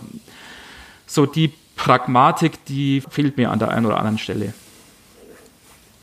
[1.06, 4.54] so die Pragmatik, die fehlt mir an der einen oder anderen Stelle.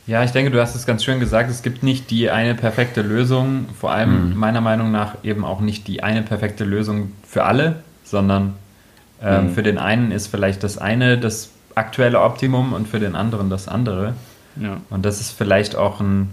[0.09, 3.03] Ja, ich denke, du hast es ganz schön gesagt, es gibt nicht die eine perfekte
[3.03, 4.37] Lösung, vor allem mhm.
[4.37, 8.55] meiner Meinung nach eben auch nicht die eine perfekte Lösung für alle, sondern
[9.21, 9.49] ähm, mhm.
[9.51, 13.67] für den einen ist vielleicht das eine das aktuelle Optimum und für den anderen das
[13.67, 14.15] andere.
[14.59, 14.77] Ja.
[14.89, 16.31] Und das ist vielleicht auch ein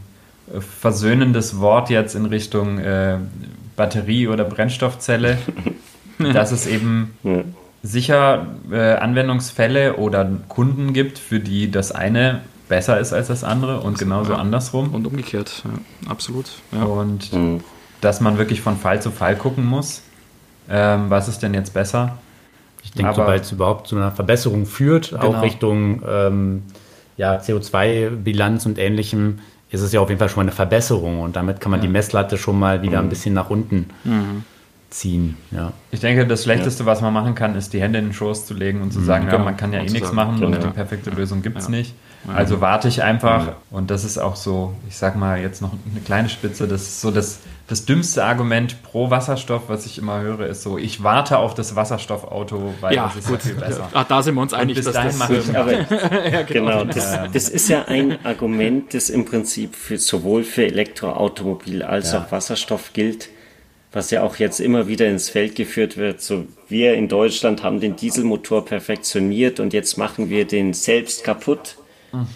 [0.55, 3.19] äh, versöhnendes Wort jetzt in Richtung äh,
[3.77, 5.37] Batterie oder Brennstoffzelle,
[6.33, 7.43] dass es eben ja.
[7.83, 13.81] sicher äh, Anwendungsfälle oder Kunden gibt, für die das eine besser ist als das andere
[13.81, 14.39] und genauso ja.
[14.39, 14.95] andersrum.
[14.95, 16.47] Und umgekehrt, ja, absolut.
[16.73, 16.85] Ja.
[16.85, 17.61] Und mhm.
[18.01, 20.03] dass man wirklich von Fall zu Fall gucken muss,
[20.69, 22.19] ähm, was ist denn jetzt besser.
[22.83, 25.23] Ich denke, sobald es überhaupt zu einer Verbesserung führt, genau.
[25.23, 26.63] auch Richtung ähm,
[27.17, 29.41] ja, CO2-Bilanz und ähnlichem,
[29.71, 31.89] ist es ja auf jeden Fall schon mal eine Verbesserung und damit kann man die
[31.89, 33.07] Messlatte schon mal wieder mhm.
[33.07, 34.45] ein bisschen nach unten mhm.
[34.91, 35.37] ziehen.
[35.51, 35.73] Ja.
[35.91, 38.55] Ich denke, das Schlechteste, was man machen kann, ist die Hände in den Schoß zu
[38.55, 39.05] legen und zu mhm.
[39.05, 41.95] sagen, ja, man kann ja eh nichts machen und die perfekte Lösung gibt es nicht.
[42.35, 46.01] Also warte ich einfach und das ist auch so, ich sag mal jetzt noch eine
[46.01, 50.47] kleine Spitze, das ist so das, das dümmste Argument pro Wasserstoff, was ich immer höre,
[50.47, 53.45] ist so, ich warte auf das Wasserstoffauto, weil ja, das ist gut.
[53.45, 53.89] Ja viel besser.
[53.93, 55.21] Ach, da sind wir uns einig, dass das...
[55.55, 60.43] Aber, ja, genau, genau das, das, ist ja ein Argument, das im Prinzip für, sowohl
[60.43, 62.21] für Elektroautomobil als ja.
[62.21, 63.29] auch Wasserstoff gilt,
[63.93, 66.21] was ja auch jetzt immer wieder ins Feld geführt wird.
[66.21, 71.77] So, wir in Deutschland haben den Dieselmotor perfektioniert und jetzt machen wir den selbst kaputt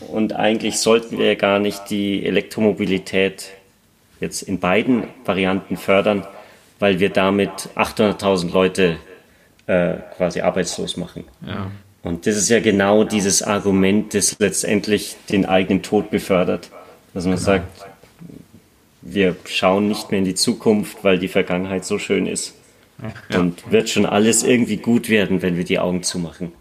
[0.09, 3.51] und eigentlich sollten wir gar nicht die Elektromobilität
[4.21, 6.27] jetzt in beiden Varianten fördern,
[6.79, 8.97] weil wir damit 800.000 Leute
[9.67, 11.25] äh, quasi arbeitslos machen.
[11.47, 11.71] Ja.
[12.03, 16.71] Und das ist ja genau dieses Argument, das letztendlich den eigenen Tod befördert.
[17.13, 17.45] Dass man genau.
[17.45, 17.87] sagt,
[19.03, 22.55] wir schauen nicht mehr in die Zukunft, weil die Vergangenheit so schön ist.
[23.31, 23.41] Ja.
[23.41, 26.53] Und wird schon alles irgendwie gut werden, wenn wir die Augen zumachen.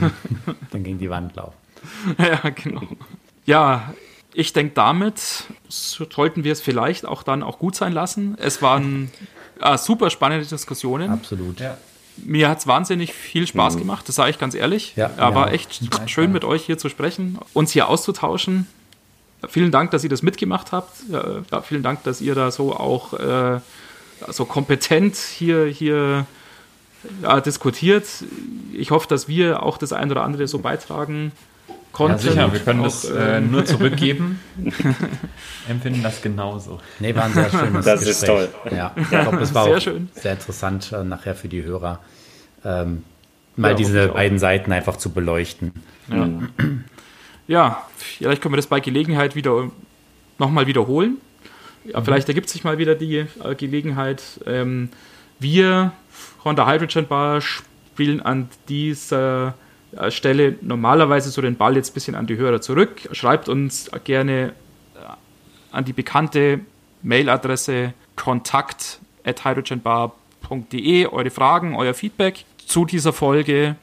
[0.70, 1.59] Dann gegen die Wand laufen.
[2.18, 2.82] ja, genau.
[3.46, 3.94] Ja,
[4.32, 5.20] ich denke, damit
[5.68, 8.36] sollten wir es vielleicht auch dann auch gut sein lassen.
[8.38, 9.10] Es waren
[9.60, 11.10] äh, super spannende Diskussionen.
[11.10, 11.60] Absolut.
[11.60, 11.76] Ja.
[12.16, 13.80] Mir hat es wahnsinnig viel Spaß mhm.
[13.80, 14.94] gemacht, das sage ich ganz ehrlich.
[14.96, 18.66] Ja, ja war echt schön, mit euch hier zu sprechen, uns hier auszutauschen.
[19.48, 20.90] Vielen Dank, dass ihr das mitgemacht habt.
[21.08, 23.60] Ja, vielen Dank, dass ihr da so auch äh,
[24.28, 26.26] so kompetent hier, hier
[27.22, 28.06] ja, diskutiert.
[28.72, 31.32] Ich hoffe, dass wir auch das ein oder andere so beitragen
[31.92, 32.22] Content.
[32.22, 34.40] Ja, sicher, wir können auch, das äh, ähm, nur zurückgeben.
[35.68, 36.80] Empfinden das genauso.
[36.98, 38.08] Nee, war ein sehr schönes Das Gespräch.
[38.10, 38.48] ist toll.
[38.70, 40.08] Ja, ich glaube, das war sehr auch schön.
[40.14, 42.00] sehr interessant äh, nachher für die Hörer,
[42.64, 43.04] ähm,
[43.56, 45.72] mal ja, diese beiden Seiten einfach zu beleuchten.
[46.08, 46.28] Ja.
[47.46, 49.70] ja, vielleicht können wir das bei Gelegenheit wieder
[50.38, 51.18] nochmal wiederholen.
[51.84, 52.04] Ja, mhm.
[52.04, 54.22] vielleicht ergibt sich mal wieder die äh, Gelegenheit.
[54.46, 54.90] Ähm,
[55.38, 55.92] wir
[56.42, 59.52] von der Hydrogen Bar spielen an dieser äh,
[60.10, 63.08] stelle normalerweise so den Ball jetzt ein bisschen an die Hörer zurück.
[63.12, 64.52] Schreibt uns gerne
[64.94, 64.98] äh,
[65.72, 66.60] an die bekannte
[67.02, 73.76] Mailadresse kontakt.hydrogenbar.de eure Fragen, euer Feedback zu dieser Folge.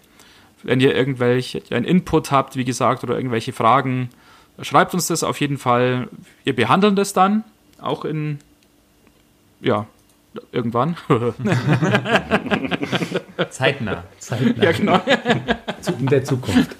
[0.63, 4.09] Wenn ihr irgendwelche Input habt, wie gesagt, oder irgendwelche Fragen,
[4.61, 6.09] schreibt uns das auf jeden Fall.
[6.43, 7.43] Wir behandeln das dann
[7.79, 8.39] auch in
[9.61, 9.87] ja,
[10.51, 10.95] irgendwann.
[13.49, 14.03] Zeitnah.
[14.19, 14.63] Zeitnah.
[14.63, 14.99] ja, genau.
[15.99, 16.75] In der Zukunft.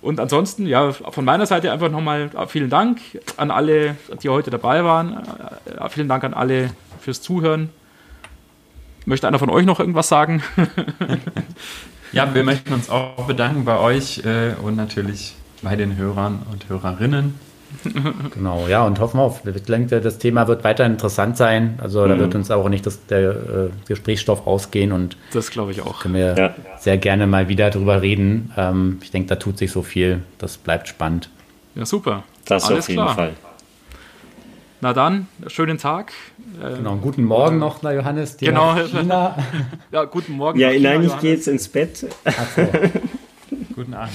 [0.00, 3.00] Und ansonsten, ja, von meiner Seite einfach nochmal vielen Dank
[3.36, 5.18] an alle, die heute dabei waren.
[5.64, 6.70] Äh, Vielen Dank an alle
[7.00, 7.70] fürs Zuhören.
[9.06, 10.42] Möchte einer von euch noch irgendwas sagen?
[12.12, 16.68] Ja, wir möchten uns auch bedanken bei euch äh, und natürlich bei den Hörern und
[16.68, 17.34] Hörerinnen.
[18.34, 19.42] Genau, ja, und hoffen wir auf.
[19.46, 21.78] Ich denke, das Thema wird weiter interessant sein.
[21.82, 23.34] Also da wird uns auch nicht das, der äh,
[23.86, 26.00] Gesprächsstoff ausgehen und Das glaube ich auch.
[26.00, 26.54] können wir Ja.
[26.78, 28.52] sehr gerne mal wieder drüber reden.
[28.56, 30.22] Ähm, ich denke, da tut sich so viel.
[30.38, 31.28] Das bleibt spannend.
[31.74, 32.24] Ja, super.
[32.46, 33.14] Das Alles auf jeden klar.
[33.14, 33.32] Fall.
[34.80, 36.12] Na dann, schönen Tag.
[36.62, 38.36] Äh, Genau, guten Morgen noch, na Johannes.
[38.36, 38.76] dir Genau.
[38.76, 39.36] China.
[39.92, 40.58] Ja, guten Morgen.
[40.58, 42.06] Ja, China, nein, ich gehe jetzt ins Bett.
[43.74, 44.12] Guten Abend.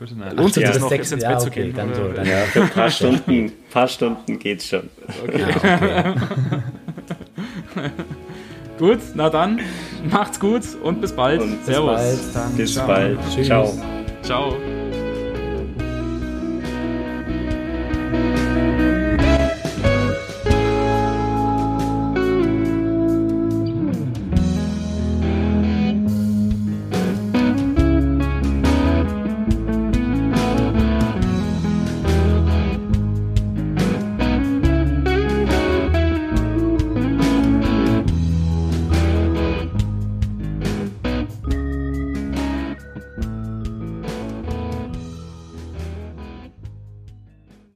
[0.00, 0.32] Gute Nacht.
[0.36, 0.68] Lohnt sich Ja.
[0.70, 1.76] das Bis noch, sechs- ins ja, Bett zu okay, gehen?
[1.76, 4.88] dann so, dann- Ja, für ein paar Stunden, paar Stunden geht's schon.
[8.78, 9.60] Gut, na dann,
[10.10, 11.42] macht's gut und bis bald.
[11.42, 11.96] Und bis Servus.
[11.96, 12.56] bald, dann.
[12.56, 12.86] Bis Ciao.
[12.86, 13.18] bald.
[13.34, 13.46] Tschüss.
[13.46, 13.74] Ciao.
[14.22, 14.56] Ciao.